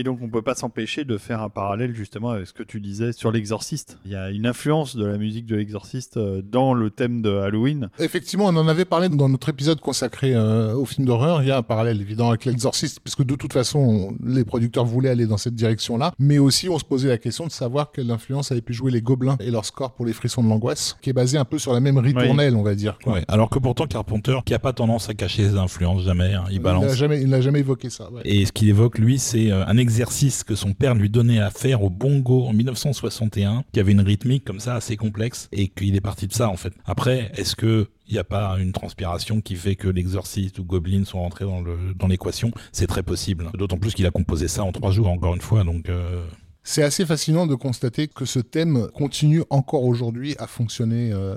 [0.00, 2.80] Et donc on peut pas s'empêcher de faire un parallèle justement avec ce que tu
[2.80, 3.98] disais sur l'exorciste.
[4.06, 7.28] Il y a une influence de la musique de l'exorciste euh, dans le thème de
[7.28, 7.90] Halloween.
[7.98, 11.42] Effectivement, on en avait parlé dans notre épisode consacré euh, au film d'horreur.
[11.42, 15.10] Il y a un parallèle évident avec l'exorciste, puisque de toute façon, les producteurs voulaient
[15.10, 16.14] aller dans cette direction-là.
[16.18, 19.02] Mais aussi, on se posait la question de savoir quelle influence avait pu jouer les
[19.02, 21.74] Gobelins et leur score pour les frissons de l'angoisse, qui est basé un peu sur
[21.74, 22.96] la même ritournelle, on va dire.
[23.04, 23.12] quoi.
[23.16, 23.24] Ouais.
[23.28, 26.54] Alors que pourtant Carpenter, qui a pas tendance à cacher ses influences jamais, hein, il
[26.54, 26.86] Il balance.
[26.86, 28.10] n'a jamais, il n'a jamais évoqué ça.
[28.10, 28.22] ouais.
[28.24, 31.50] Et ce qu'il évoque, lui, c'est euh, un exercice que son père lui donnait à
[31.50, 35.96] faire au bongo en 1961, qui avait une rythmique comme ça assez complexe, et qu'il
[35.96, 36.72] est parti de ça, en fait.
[36.84, 41.04] Après, est-ce que il n'y a pas une transpiration qui fait que l'exorciste ou Goblin
[41.04, 42.50] sont rentrés dans l'équation?
[42.72, 43.50] C'est très possible.
[43.54, 45.88] D'autant plus qu'il a composé ça en trois jours, encore une fois, donc...
[45.88, 46.24] euh,
[46.62, 51.34] C'est assez fascinant de constater que ce thème continue encore aujourd'hui à fonctionner euh,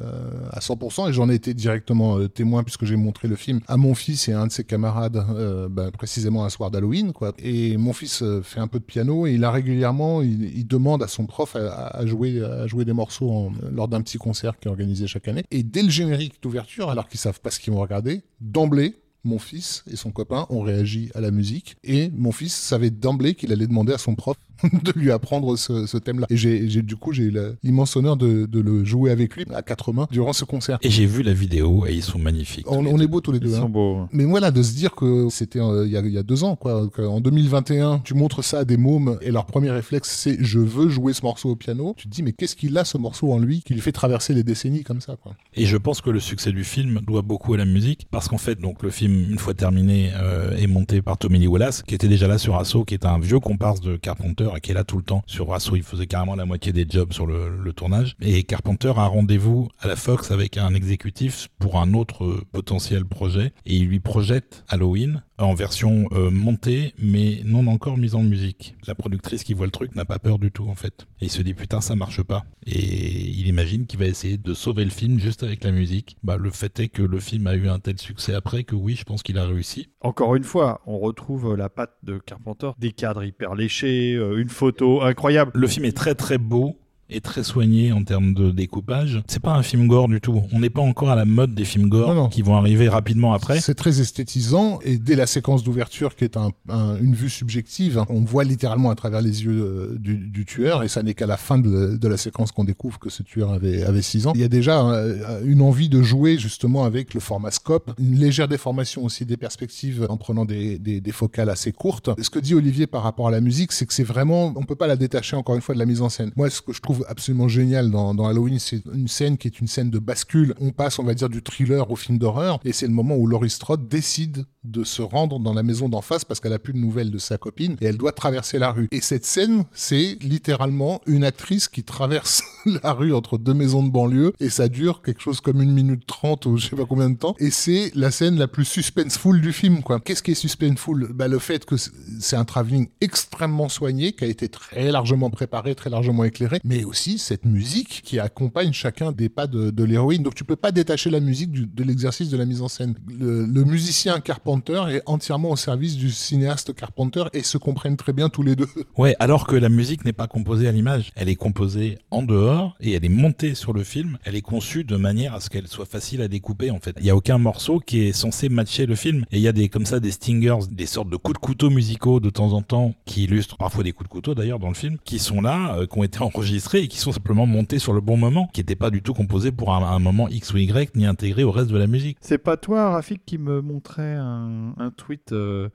[0.51, 1.09] à 100%.
[1.09, 4.27] Et j'en ai été directement euh, témoin puisque j'ai montré le film à mon fils
[4.27, 7.13] et à un de ses camarades, euh, ben, précisément un soir d'Halloween.
[7.13, 7.33] quoi.
[7.39, 10.67] Et mon fils euh, fait un peu de piano et il a régulièrement, il, il
[10.67, 14.67] demande à son prof à, jouer, à jouer des morceaux lors d'un petit concert qui
[14.67, 15.45] est organisé chaque année.
[15.51, 19.39] Et dès le générique d'ouverture, alors qu'ils savent pas ce qu'ils vont regarder, d'emblée, mon
[19.39, 23.51] fils et son copain ont réagi à la musique et mon fils savait d'emblée qu'il
[23.51, 24.35] allait demander à son prof
[24.83, 26.25] de lui apprendre ce, ce thème-là.
[26.29, 29.43] Et j'ai, j'ai- du coup, j'ai eu l'immense honneur de, de le jouer avec lui
[29.53, 30.77] à quatre mains durant ce concert.
[30.81, 32.69] Et j'ai vu la vidéo, et ils sont magnifiques.
[32.71, 33.55] On, on est beaux tous les Ils deux.
[33.55, 33.61] hein.
[33.61, 34.07] sont beaux.
[34.13, 36.45] Mais voilà, de se dire que c'était euh, il y, a, il y a deux
[36.45, 36.87] ans, quoi.
[36.97, 40.87] En 2021, tu montres ça à des mômes et leur premier réflexe, c'est je veux
[40.87, 41.93] jouer ce morceau au piano.
[41.97, 44.33] Tu te dis, mais qu'est-ce qu'il a ce morceau en lui qui lui fait traverser
[44.33, 45.35] les décennies comme ça, quoi?
[45.55, 48.37] Et je pense que le succès du film doit beaucoup à la musique, parce qu'en
[48.37, 51.95] fait, donc le film, une fois terminé, euh, est monté par Tommy Lee Wallace, qui
[51.95, 54.73] était déjà là sur Asso, qui est un vieux comparse de Carpenter et qui est
[54.73, 55.71] là tout le temps sur Asso.
[55.75, 58.15] Il faisait carrément la moitié des jobs sur le, tournage.
[58.21, 63.05] Et Carpenter a rendez-vous à la Fox avec un exécutif pour un autre euh, potentiel
[63.05, 68.23] projet, et il lui projette Halloween en version euh, montée, mais non encore mise en
[68.23, 68.75] musique.
[68.87, 71.07] La productrice qui voit le truc n'a pas peur du tout en fait.
[71.21, 72.43] Et il se dit putain ça marche pas.
[72.65, 76.17] Et il imagine qu'il va essayer de sauver le film juste avec la musique.
[76.23, 78.95] Bah le fait est que le film a eu un tel succès après que oui
[78.95, 79.89] je pense qu'il a réussi.
[80.01, 84.49] Encore une fois, on retrouve la patte de Carpenter, des cadres hyper léchés, euh, une
[84.49, 85.51] photo incroyable.
[85.55, 86.77] Le film est très très beau
[87.09, 89.21] et très soigné en termes de découpage.
[89.27, 90.41] C'est pas un film gore du tout.
[90.51, 92.29] On n'est pas encore à la mode des films gore Non, non.
[92.29, 93.59] qui vont arriver rapidement après.
[93.59, 97.97] C'est très esthétisant et dès la séquence d'ouverture qui est un- un- une vue subjective,
[97.99, 101.13] hein, on voit littéralement à travers les yeux euh, du, du tueur et ça n'est
[101.13, 104.27] qu'à la fin de, de la séquence qu'on découvre que ce tueur avait, avait 6
[104.27, 104.31] ans.
[104.35, 108.15] Il y a déjà euh, une envie de jouer justement avec le format scope, une
[108.15, 112.09] légère déformation aussi des perspectives en prenant des, des, des focales assez courtes.
[112.21, 114.75] Ce que dit Olivier par rapport à la musique, c'est que c'est vraiment, on peut
[114.75, 116.31] pas la détacher encore une fois de la mise en scène.
[116.35, 119.59] Moi, ce que je trouve absolument génial dans, dans Halloween, c'est une scène qui est
[119.59, 120.53] une scène de bascule.
[120.59, 123.27] On passe, on va dire, du thriller au film d'horreur, et c'est le moment où
[123.27, 126.73] Laurie Strode décide de se rendre dans la maison d'en face parce qu'elle a plus
[126.73, 128.87] de nouvelles de sa copine et elle doit traverser la rue.
[128.91, 132.43] Et cette scène, c'est littéralement une actrice qui traverse
[132.83, 136.05] la rue entre deux maisons de banlieue et ça dure quelque chose comme une minute
[136.05, 137.35] trente ou je sais pas combien de temps.
[137.39, 139.99] Et c'est la scène la plus suspenseful du film, quoi.
[139.99, 141.09] Qu'est-ce qui est suspenseful?
[141.13, 145.75] Bah, le fait que c'est un travelling extrêmement soigné, qui a été très largement préparé,
[145.75, 150.23] très largement éclairé, mais aussi cette musique qui accompagne chacun des pas de, l'héroïne.
[150.23, 152.95] Donc tu peux pas détacher la musique de l'exercice de la mise en scène.
[153.07, 158.13] Le, le musicien Carpenter est entièrement au service du cinéaste Carpenter et se comprennent très
[158.13, 158.67] bien tous les deux.
[158.97, 161.11] Ouais, alors que la musique n'est pas composée à l'image.
[161.15, 164.17] Elle est composée en dehors et elle est montée sur le film.
[164.23, 166.95] Elle est conçue de manière à ce qu'elle soit facile à découper, en fait.
[166.99, 169.25] Il y a aucun morceau qui est censé matcher le film.
[169.31, 171.69] Et il y a des, comme ça, des stingers, des sortes de coups de couteau
[171.69, 174.73] musicaux de temps en temps, qui illustrent parfois des coups de couteau d'ailleurs dans le
[174.73, 177.93] film, qui sont là, euh, qui ont été enregistrés et qui sont simplement montés sur
[177.93, 180.95] le bon moment, qui n'étaient pas du tout composés pour un, moment X ou Y,
[180.95, 182.17] ni intégrés au reste de la musique.
[182.21, 185.69] C'est pas toi, Rafik, qui me montrait un, un tweet euh,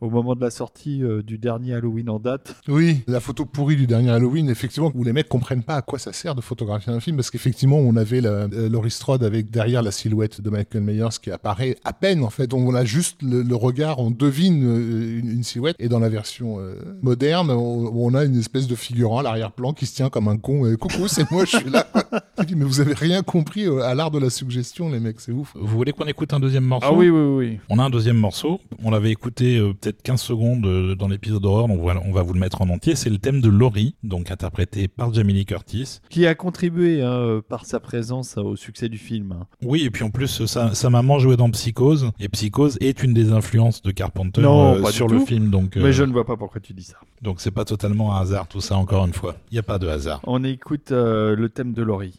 [0.00, 2.56] au moment de la sortie euh, du dernier Halloween en date.
[2.68, 5.98] Oui, la photo pourrie du dernier Halloween, effectivement, où les mecs comprennent pas à quoi
[5.98, 9.50] ça sert de photographier un film, parce qu'effectivement, on avait la, euh, Laurie Strode avec
[9.50, 12.54] derrière la silhouette de Michael Myers qui apparaît à peine, en fait.
[12.54, 16.58] On a juste le, le regard, on devine euh, une, silhouette, et dans la version
[16.60, 20.28] euh, moderne, on, on a une espèce de figurant à l'arrière-plan qui se tient comme
[20.28, 20.62] un con.
[20.76, 21.86] Coucou, c'est moi, je suis là.
[22.46, 25.32] Dis, mais vous avez rien compris euh, à l'art de la suggestion, les mecs, c'est
[25.32, 25.52] ouf.
[25.54, 27.58] Vous voulez qu'on écoute un deuxième morceau Ah oui, oui, oui.
[27.68, 28.60] On a un deuxième morceau.
[28.82, 32.22] On l'avait écouté euh, peut-être 15 secondes euh, dans l'épisode d'horreur, donc voilà, on va
[32.22, 32.94] vous le mettre en entier.
[32.96, 36.00] C'est le thème de Laurie, donc interprété par Jamie Lee Curtis.
[36.08, 39.32] Qui a contribué hein, par sa présence euh, au succès du film.
[39.32, 39.46] hein.
[39.62, 43.12] Oui, et puis en plus, sa, sa maman jouait dans Psychose, et Psychose est une
[43.14, 45.14] des influences de Carpenter Non, euh, pas du sur tout.
[45.14, 46.96] le film, donc euh, Mais je ne vois pas pourquoi tu dis ça.
[47.22, 48.76] donc c'est pas totalement un hasard tout ça.
[48.76, 50.20] Encore une fois, il y a pas de hasard.
[50.26, 52.14] On écoute euh, le thème de Laurie.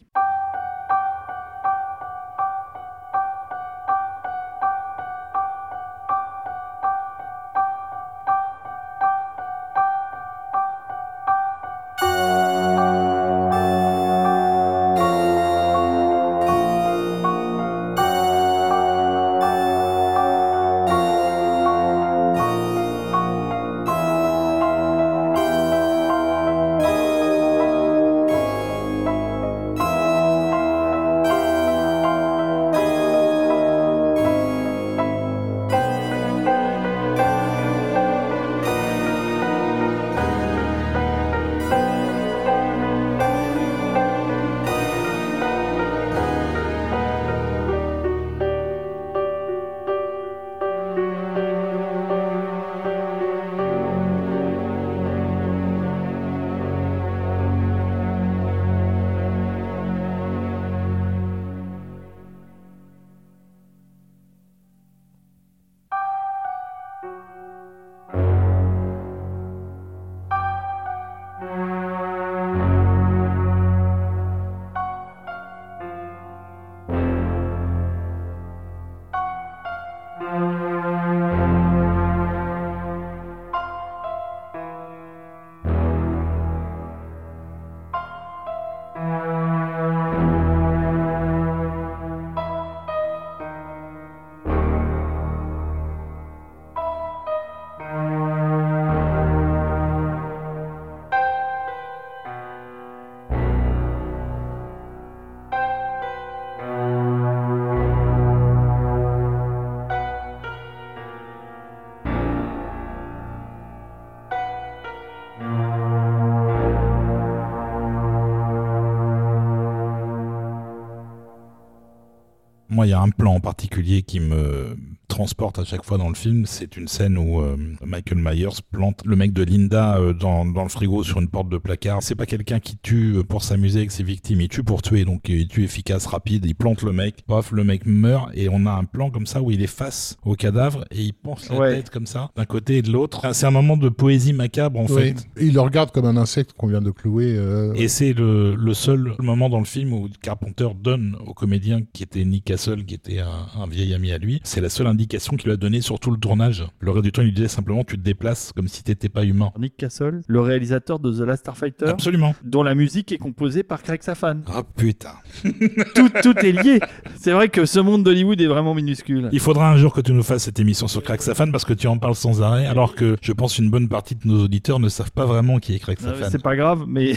[122.84, 124.76] Il y a un plan en particulier qui me
[125.12, 129.02] transporte à chaque fois dans le film, c'est une scène où euh, Michael Myers plante
[129.04, 132.02] le mec de Linda euh, dans, dans, le frigo sur une porte de placard.
[132.02, 135.04] C'est pas quelqu'un qui tue euh, pour s'amuser avec ses victimes, il tue pour tuer,
[135.04, 138.64] donc il tue efficace, rapide, il plante le mec, paf, le mec meurt, et on
[138.64, 141.58] a un plan comme ça où il est face au cadavre et il pense la
[141.58, 141.74] Ouais.
[141.76, 143.20] tête comme ça, d'un côté et de l'autre.
[143.34, 145.16] C'est un moment de poésie macabre en fait.
[145.38, 147.34] Il le regarde comme un insecte qu'on vient de clouer.
[147.36, 151.80] euh, Et c'est le, le seul moment dans le film où Carpenter donne au comédien
[151.92, 154.86] qui était Nick Castle, qui était un, un vieil ami à lui, c'est la seule
[154.86, 156.64] indication qu'il lui a donnée sur tout le tournage.
[156.80, 159.24] Le reste du temps, il lui disait simplement tu te déplaces comme si t'étais pas
[159.24, 159.52] humain.
[159.58, 162.34] Nick Castle, le réalisateur de The Last Starfighter, Absolument.
[162.44, 164.42] dont la musique est composée par Craig Safan.
[164.46, 165.14] Ah putain.
[165.94, 166.80] tout, tout est lié.
[167.20, 169.28] C'est vrai que ce monde d'Hollywood est vraiment minuscule.
[169.32, 171.74] Il faudra un jour que tu nous fasses cette émission sur Craig Safan parce que
[171.74, 174.78] tu en parles sans arrêt, alors que je pense une bonne partie de nos auditeurs
[174.78, 176.28] ne savent pas vraiment qui est Craig Safan.
[176.30, 177.14] C'est pas grave, mais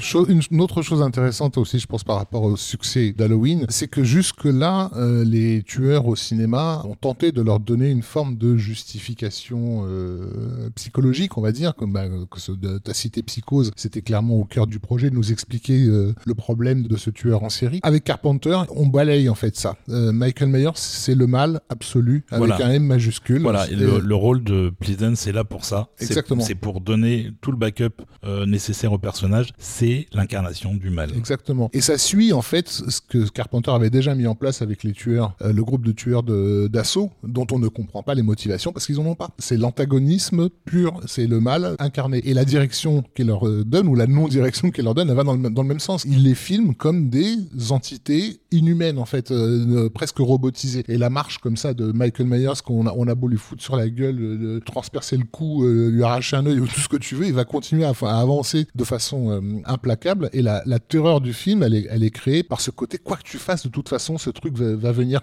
[0.52, 4.92] une autre chose intéressante aussi, je pense, par rapport au succès d'Halloween, c'est que jusque-là,
[4.96, 10.70] euh, les tueurs au cinéma ont tenté de leur donner une forme de justification euh,
[10.76, 14.46] psychologique, on va dire, comme bah, que ce, de, ta cité Psychose, c'était clairement au
[14.46, 17.80] cœur du projet de nous expliquer euh, le problème de ce tueur en série.
[17.84, 19.78] Avec Carpenter, on balaye en fait ça.
[19.90, 22.66] Euh, Michael Myers, c'est le mal absolu, avec Voilà.
[22.66, 23.42] un M majuscule.
[23.42, 25.90] Voilà, et le, le rôle de Pleasance est là pour ça.
[26.00, 26.44] Exactement.
[26.44, 28.02] C'est pour donner tout le backup
[28.48, 29.50] nécessaire au personnage.
[29.58, 31.12] C'est l'incarnation du mal.
[31.16, 31.70] Exactement.
[31.74, 34.94] Et ça suit en fait ce que Carpenter avait déjà mis en place avec les
[34.94, 39.06] tueurs, le groupe de tueurs d'assaut, dont on comprend pas les motivations parce qu'ils en
[39.06, 39.30] ont pas.
[39.40, 42.22] C'est l'antagonisme pur, c'est le mal incarné.
[42.26, 45.24] Et la direction qu'il leur euh, donne, ou la non-direction qu'il leur donne, elle va
[45.24, 46.06] dans le, dans le même sens.
[46.06, 47.38] Il les filme comme des
[47.70, 50.84] entités inhumaines en fait, euh, euh, presque robotisées.
[50.88, 53.62] Et la marche comme ça de Michael Myers, qu'on a, on a beau lui foutre
[53.64, 56.80] sur la gueule, euh, le- transpercer le cou, euh, lui arracher un œil ou tout
[56.80, 60.30] ce que tu veux, il va continuer à, à avancer de façon euh, implacable.
[60.34, 63.18] Et la, la terreur du film, elle est, elle est créée par ce côté, quoi
[63.18, 65.22] que tu fasses, de toute façon, ce truc va, va venir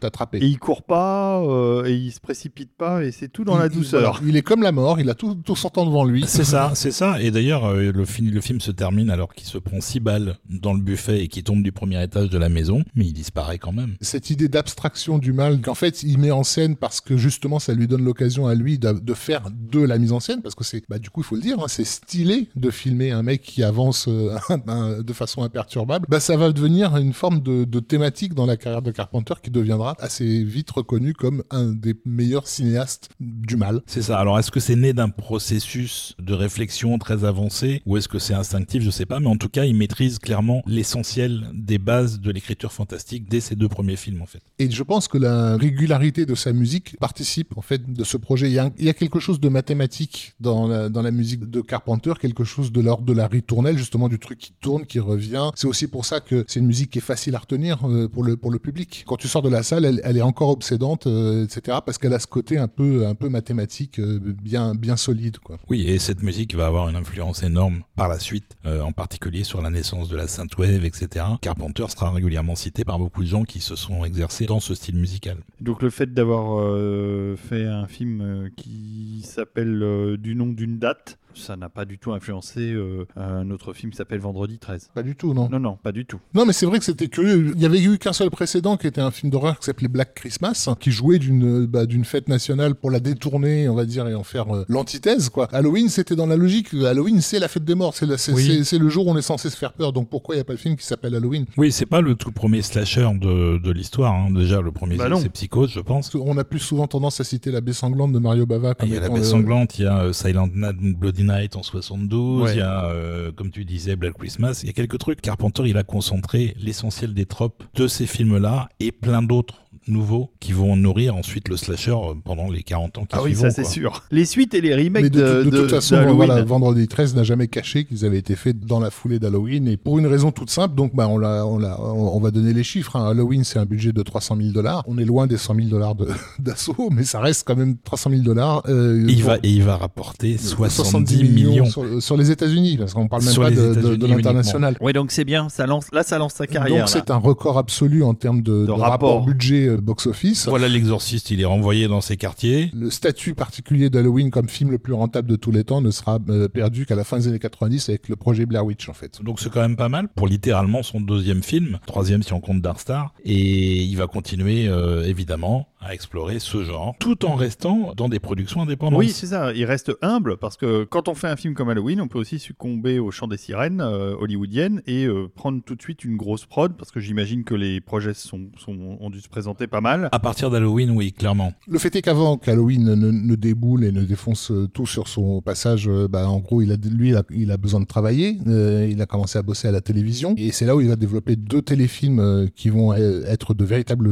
[0.00, 0.38] t'attraper.
[0.38, 3.66] et il court pas, euh, et il se précipite pas, et c'est tout dans la
[3.66, 4.00] Il- il- douceur.
[4.00, 6.24] voilà, il est comme la mort, il a tout, tout son temps devant lui.
[6.26, 7.20] C'est ça, c'est ça.
[7.20, 10.36] Et d'ailleurs, euh, le, film, le film se termine alors qu'il se prend six balles
[10.48, 13.58] dans le buffet et qu'il tombe du premier étage de la maison, mais il disparaît
[13.58, 13.96] quand même.
[14.00, 17.74] cette idée d'abstraction du mal qu'en fait il met en scène parce que justement ça
[17.74, 20.64] lui donne l'occasion à lui de, de faire de la mise en scène parce que
[20.64, 23.42] c'est bah du coup il faut le dire hein, c'est stylé de filmer un mec
[23.42, 24.36] qui avance euh,
[25.02, 28.82] de façon imperturbable bah ça va devenir une forme de, de thématique dans la carrière
[28.82, 34.02] de Carpenter qui deviendra assez vite reconnu comme un des meilleurs cinéastes du mal C'est
[34.02, 34.18] ça.
[34.18, 38.34] Alors, est-ce que c'est né d'un processus de réflexion très avancé ou est-ce que c'est
[38.34, 38.82] instinctif?
[38.82, 39.20] Je sais pas.
[39.20, 43.56] Mais en tout cas, il maîtrise clairement l'essentiel des bases de l'écriture fantastique dès ses
[43.56, 44.42] deux premiers films, en fait.
[44.58, 48.48] Et je pense que la régularité de sa musique participe en fait de ce projet.
[48.48, 51.48] Il y a, il y a quelque chose de mathématique dans la, dans la musique
[51.48, 55.00] de Carpenter, quelque chose de l'ordre de la ritournelle, justement du truc qui tourne, qui
[55.00, 55.50] revient.
[55.54, 58.22] C'est aussi pour ça que c'est une musique qui est facile à retenir euh, pour
[58.22, 59.04] le pour le public.
[59.06, 61.78] Quand tu sors de la salle, elle, elle est encore obsédante, euh, etc.
[61.84, 65.58] Parce qu'elle a ce côté un peu un peu mathématique, euh, bien bien solide, quoi.
[65.68, 69.44] Oui, et cette musique va avoir une influence énorme par la suite, euh, en particulier
[69.44, 71.26] sur la naissance de la synthwave, etc.
[71.40, 74.96] Carpenter sera régulièrement cité par beaucoup de gens qui se sont exercés dans ce style
[74.96, 75.36] musical.
[75.60, 80.78] Donc le fait d'avoir euh, fait un film euh, qui s'appelle euh, du nom d'une
[80.78, 84.90] date, ça n'a pas du tout influencé euh, un autre film qui s'appelle Vendredi 13.
[84.94, 85.48] Pas du tout, non.
[85.50, 86.18] Non, non, pas du tout.
[86.34, 87.52] Non, mais c'est vrai que c'était curieux.
[87.56, 90.14] Il y avait eu qu'un seul précédent qui était un film d'horreur qui s'appelait Black
[90.14, 94.14] Christmas, qui jouait d'une bah, d'une fête nationale pour la détourner, on va dire, et
[94.14, 95.48] en faire euh, l'antithèse, quoi.
[95.52, 96.72] Halloween, c'était dans la logique.
[96.74, 98.62] Halloween, c'est la fête des morts, c'est Oui.
[98.78, 99.92] le jour où on est censé se faire peur.
[99.92, 101.46] Donc pourquoi il n'y a pas le film qui s'appelle Halloween?
[101.56, 104.12] Oui, c'est pas le tout premier slasher de, de l'histoire.
[104.14, 104.30] hein.
[104.30, 106.10] Déjà, le premier, Bah c'est- Psychose, je pense.
[106.10, 108.74] Qu'on a plus souvent tendance à citer la baie sanglante de Mario Bava.
[108.82, 111.56] Il y a la baie le- sanglante, il y a euh, Silent Night, Bloody Night
[111.56, 112.54] en 72, Ouais.
[112.54, 114.60] il y a, euh, comme tu disais, Black Christmas.
[114.62, 115.20] Il y a quelques trucs.
[115.20, 120.52] Carpenter, il a concentré l'essentiel des tropes de ces films-là et plein d'autres nouveaux qui
[120.52, 123.50] vont nourrir ensuite le slasher euh, pendant les 40 ans qui Ah oui, suivront, ça
[123.50, 124.02] c'est sûr.
[124.10, 127.14] Les suites et les remakes Mais de, de, de de- toute façon, voilà, Vendredi 13
[127.16, 130.30] n'a jamais caché qu'ils avaient été faits dans la foulée d'Halloween et pour une raison
[130.32, 130.74] toute simple.
[130.74, 132.94] Donc, bah, on, l'a, on, l'a, on, on va donner les chiffres.
[132.96, 133.08] hein.
[133.10, 134.84] Halloween, c'est un budget de 300 000 dollars.
[134.86, 136.08] On est loin des 100 000 dollars de,
[136.38, 138.62] d'assaut, mais ça reste quand même 300 000 dollars.
[138.68, 141.64] Euh, Et il, pour- va, et il va rapporter 70 millions.
[141.64, 144.76] sur, sur les États-Unis, parce qu'on parle même Sur pas de, de- États-Unis de l'international.
[144.80, 145.48] Ouais, donc c'est bien.
[145.48, 146.84] Ça lance, là, ça lance sa carrière.
[146.86, 147.00] Donc là.
[147.00, 148.90] c'est un record absolu en termes de, de rapport.
[148.90, 149.24] rapport.
[149.26, 150.48] budget euh, box-office.
[150.48, 152.70] Voilà l'exorciste, il est renvoyé dans ses quartiers.
[152.74, 156.18] Le statut particulier d'Halloween comme film le plus rentable de tous les temps ne sera
[156.28, 159.22] euh, perdu qu'à la fin des années 90 avec le projet Blair Witch en fait.
[159.22, 162.60] Donc c'est quand même pas mal pour littéralement son deuxième film, troisième si on compte
[162.60, 163.14] Dark Star.
[163.24, 168.18] Et il va continuer euh, évidemment à explorer ce genre, tout en restant dans des
[168.20, 168.98] productions indépendantes.
[168.98, 169.54] Oui, c'est ça.
[169.54, 172.38] Il reste humble parce que quand on fait un film comme Halloween, on peut aussi
[172.38, 176.44] succomber au chant des sirènes euh, hollywoodiennes et euh, prendre tout de suite une grosse
[176.44, 180.08] prod parce que j'imagine que les projets sont, sont- ont dû se présenter pas mal.
[180.12, 181.52] À partir d'Halloween, oui, clairement.
[181.68, 185.40] Le fait est qu'avant qu'Halloween ne, ne déboule et ne défonce euh, tout sur son
[185.40, 188.38] passage, euh, bah, en gros, il a, lui, il a, il a besoin de travailler.
[188.46, 190.34] Euh, il a commencé à bosser à la télévision.
[190.36, 194.10] Et c'est là où il va développer deux téléfilms qui vont être de véritables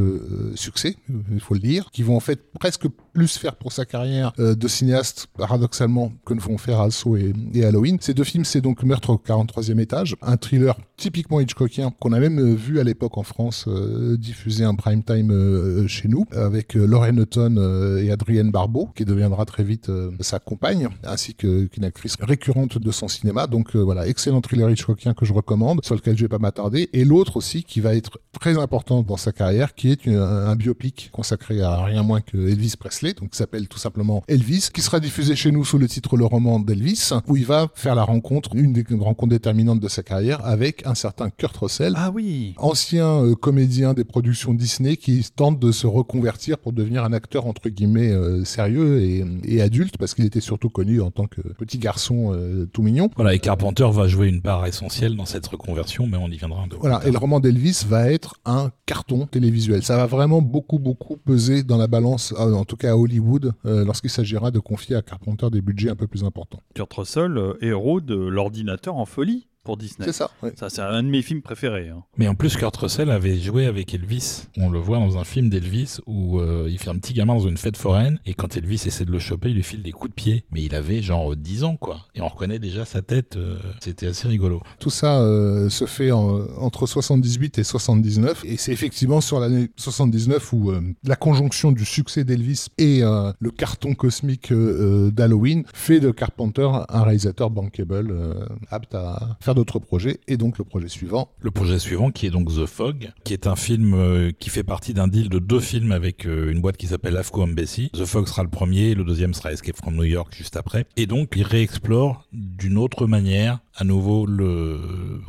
[0.54, 0.96] succès,
[1.32, 4.68] il faut le dire, qui vont en fait presque plus faire pour sa carrière de
[4.68, 7.98] cinéaste, paradoxalement, que ne vont faire Also et, et Halloween.
[8.00, 12.20] Ces deux films, c'est donc Meurtre au 43e étage, un thriller typiquement Hitchcockien qu'on a
[12.20, 16.76] même vu à l'époque en France euh, diffusé en prime time euh, chez nous, avec
[16.76, 21.84] euh, Lorraine Hutton euh, et Adrienne Barbeau, qui deviendra très vite sa compagne, ainsi qu'une
[21.84, 23.46] actrice récurrente de son cinéma.
[23.46, 26.88] Donc voilà, excellent thriller Hitchcockien que je recommande, sur lequel je vais pas m'attarder.
[26.92, 30.46] Et l'autre aussi qui va être très important dans sa carrière, qui est une- un,
[30.48, 34.68] un biopic consacré à rien moins que Elvis Presley, donc qui s'appelle tout simplement Elvis,
[34.72, 37.94] qui sera diffusé chez nous sous le titre Le roman d'Elvis, où il va faire
[37.94, 42.10] la rencontre, une des rencontres déterminantes de sa carrière, avec un certain Kurt Russell, Ah
[42.14, 42.54] oui.
[42.58, 47.46] ancien euh, comédien des productions Disney qui tente de se reconvertir pour devenir un acteur
[47.46, 51.40] entre guillemets euh, sérieux et, et adulte parce qu'il était surtout connu en tant que
[51.40, 53.10] petit garçon euh, tout mignon.
[53.16, 56.62] Voilà, et Carpenter va jouer une part essentielle dans cette reconversion, mais on y viendra
[56.62, 56.76] un peu.
[56.80, 59.82] Voilà, et le roman d'Elvis va être un carton télévisuel.
[59.82, 63.52] Ça va vraiment beaucoup, beaucoup peser dans la balance, euh, en tout cas à Hollywood,
[63.66, 66.60] euh, lorsqu'il s'agira de confier à Carpenter des budgets un peu plus importants.
[66.74, 70.06] Kurt Russell, héros de l'ordinateur en folie pour Disney.
[70.06, 70.54] C'est ça, ouais.
[70.56, 71.90] Ça, c'est un de mes films préférés.
[71.90, 72.02] hein.
[72.16, 74.44] Mais en plus, Kurt Russell avait joué avec Elvis.
[74.56, 77.46] On le voit dans un film d'Elvis où euh, il fait un petit gamin dans
[77.46, 80.08] une fête foraine et quand Elvis essaie de le choper, il lui file des coups
[80.08, 80.44] de pied.
[80.52, 81.98] Mais il avait genre euh, 10 ans, quoi.
[82.14, 83.36] Et on reconnaît déjà sa tête.
[83.36, 84.62] euh, C'était assez rigolo.
[84.80, 89.68] Tout ça euh, se fait en- entre 78 et 79, et c'est effectivement sur l'année
[89.76, 96.00] 79 où euh, la conjonction du succès d'Elvis et euh, le carton cosmique d'Halloween fait
[96.00, 100.88] de Carpenter un réalisateur bankable, euh, apte à faire d'autres projets, et donc le projet
[100.88, 101.30] suivant.
[101.40, 104.62] Le projet suivant, qui est donc The Fog, qui est un film euh, qui fait
[104.62, 107.90] partie d'un deal de deux films avec euh, une boîte qui s'appelle AFCO Embassy.
[107.92, 110.86] The Fog sera le premier, le deuxième sera Escape from New York juste après.
[110.96, 114.80] Et donc, il réexplore d'une autre manière, à nouveau, le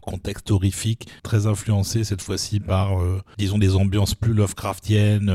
[0.04, 5.34] contexte horrifique, très influencé cette fois-ci par, euh, disons, des ambiances plus Lovecraftiennes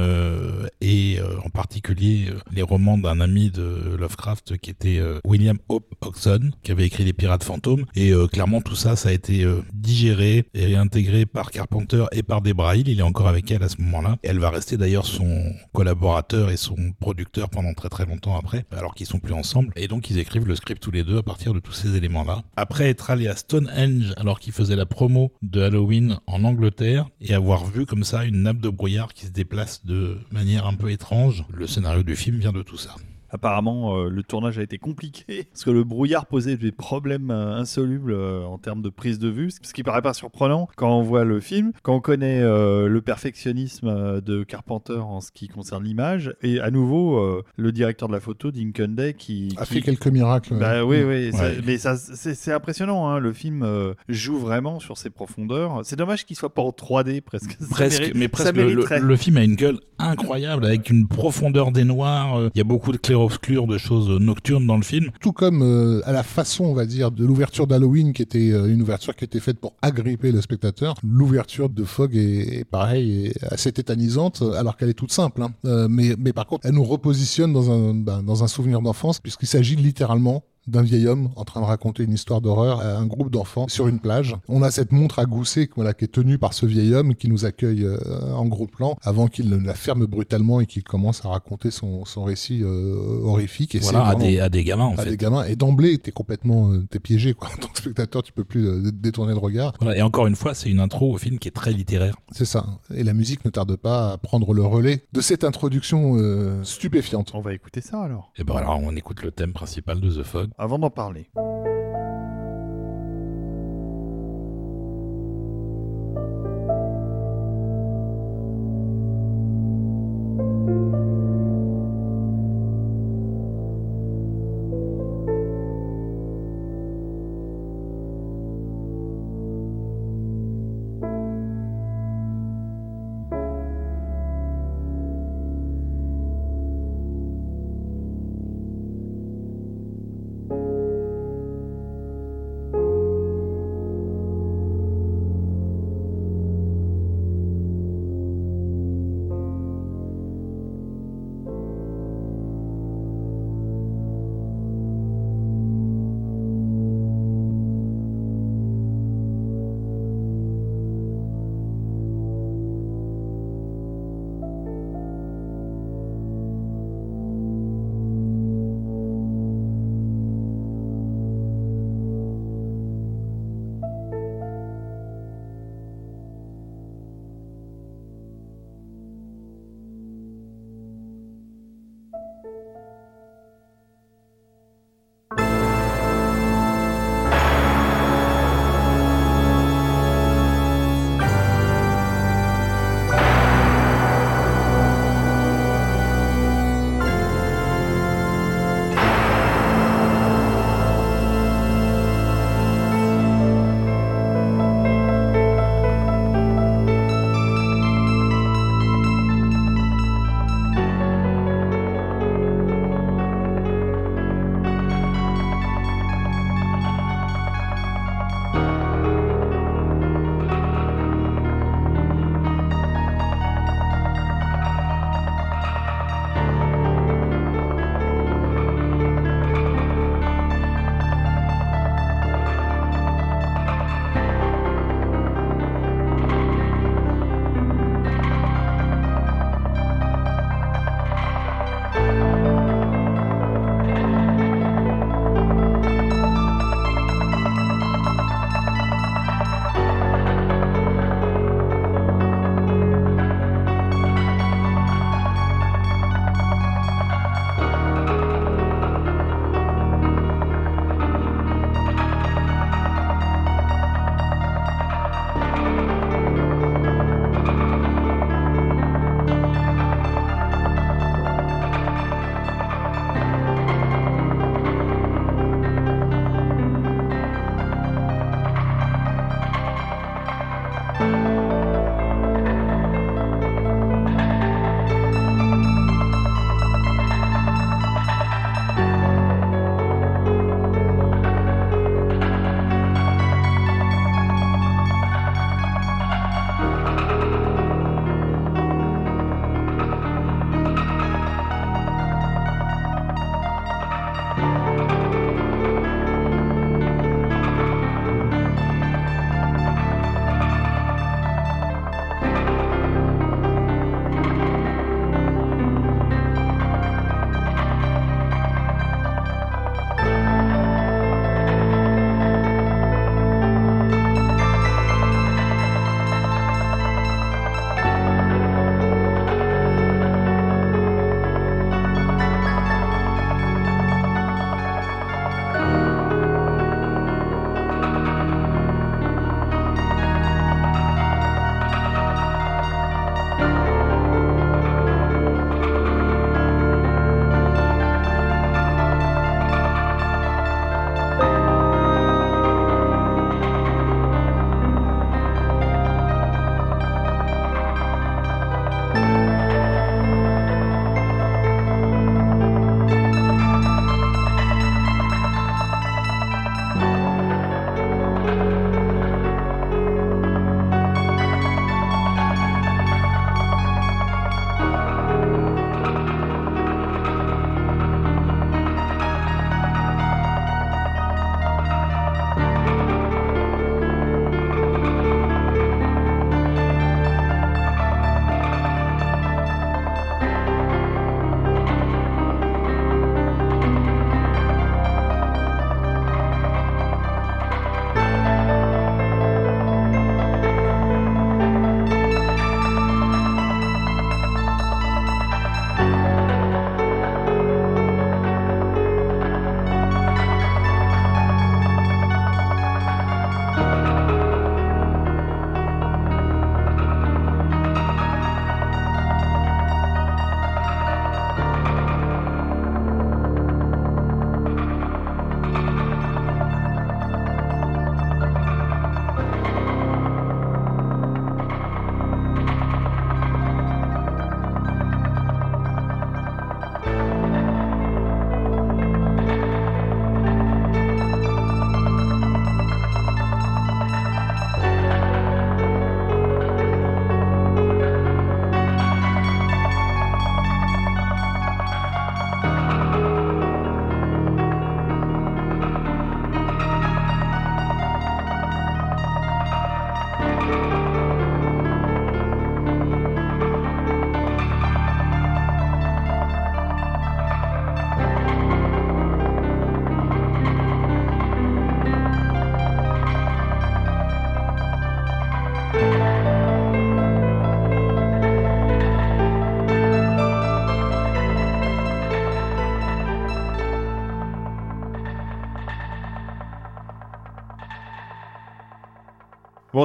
[0.80, 6.70] et en particulier les romans d'un ami de Lovecraft qui était William Hope Hodgson, qui
[6.70, 7.86] avait écrit Les Pirates Fantômes.
[7.96, 12.42] Et clairement, tout ça, ça a été euh, digéré et réintégré par Carpenter et par
[12.42, 12.88] Debra Hill.
[12.88, 14.16] Il est encore avec elle à ce moment-là.
[14.22, 18.94] Elle va rester d'ailleurs son collaborateur et son producteur pendant très très longtemps après, alors
[18.94, 19.72] qu'ils sont plus ensemble.
[19.76, 22.42] Et donc, ils écrivent le script tous les deux à partir de tous ces éléments-là.
[22.56, 27.34] Après être allé à Stonehenge alors qu'il faisait la promo de Halloween en Angleterre et
[27.34, 30.90] avoir vu comme ça une nappe de brouillard qui se déplace de manière un peu
[30.90, 32.94] étrange, le scénario du film vient de tout ça.
[33.34, 37.56] Apparemment, euh, le tournage a été compliqué parce que le brouillard posait des problèmes euh,
[37.56, 41.02] insolubles euh, en termes de prise de vue, ce qui paraît pas surprenant quand on
[41.02, 45.82] voit le film, quand on connaît euh, le perfectionnisme de Carpenter en ce qui concerne
[45.84, 49.74] l'image, et à nouveau euh, le directeur de la photo, Dinkin Day, qui, A qui-
[49.74, 50.54] fait quelques miracles.
[50.58, 53.08] Bah oui, oui, ça- mais ça, c'est impressionnant.
[53.08, 55.80] hein, Le film euh, joue vraiment sur ses profondeurs.
[55.84, 57.58] C'est dommage qu'il soit pas en 3D presque.
[57.70, 58.54] Presque, mérite- mais presque.
[58.56, 59.00] Le, le- mériterait.
[59.00, 62.38] le film a une gueule incroyable avec une profondeur des noirs.
[62.38, 65.10] euh, Il y a beaucoup de clair-obscur, de choses nocturnes dans le film.
[65.20, 68.72] Tout comme euh, à la façon, on va dire, de l'ouverture d'Halloween, qui était euh,
[68.72, 73.26] une ouverture qui était faite pour agripper le spectateur, l'ouverture de Fogg est, est pareil,
[73.26, 75.42] est assez tétanisante, alors qu'elle est toute simple.
[75.42, 75.52] hein.
[75.64, 79.20] Euh, mais, mais par contre, elle nous repositionne dans un, ben, dans un souvenir d'enfance,
[79.20, 83.06] puisqu'il s'agit littéralement d'un vieil homme en train de raconter une histoire d'horreur à un
[83.06, 84.36] groupe d'enfants sur une plage.
[84.48, 87.28] On a cette montre à gousset voilà, qui est tenue par ce vieil homme qui
[87.28, 87.98] nous accueille euh,
[88.34, 92.04] en gros plan avant qu'il ne la ferme brutalement et qu'il commence à raconter son,
[92.04, 93.74] son récit euh, horrifique.
[93.74, 95.10] Et voilà, c'est à des, à des gamins, en à fait.
[95.10, 95.44] des gamins.
[95.44, 97.34] Et d'emblée, t'es complètement euh, t'es piégé.
[97.34, 97.48] Quoi.
[97.48, 99.72] En tant que spectateur, tu peux plus euh, détourner le regard.
[99.80, 102.16] Voilà, et encore une fois, c'est une intro au film qui est très littéraire.
[102.32, 102.66] C'est ça.
[102.94, 107.32] Et la musique ne tarde pas à prendre le relais de cette introduction euh, stupéfiante.
[107.34, 108.32] On va écouter ça alors.
[108.36, 110.50] Et ben alors, on écoute le thème principal de The Fog.
[110.56, 111.28] Avant d'en parler.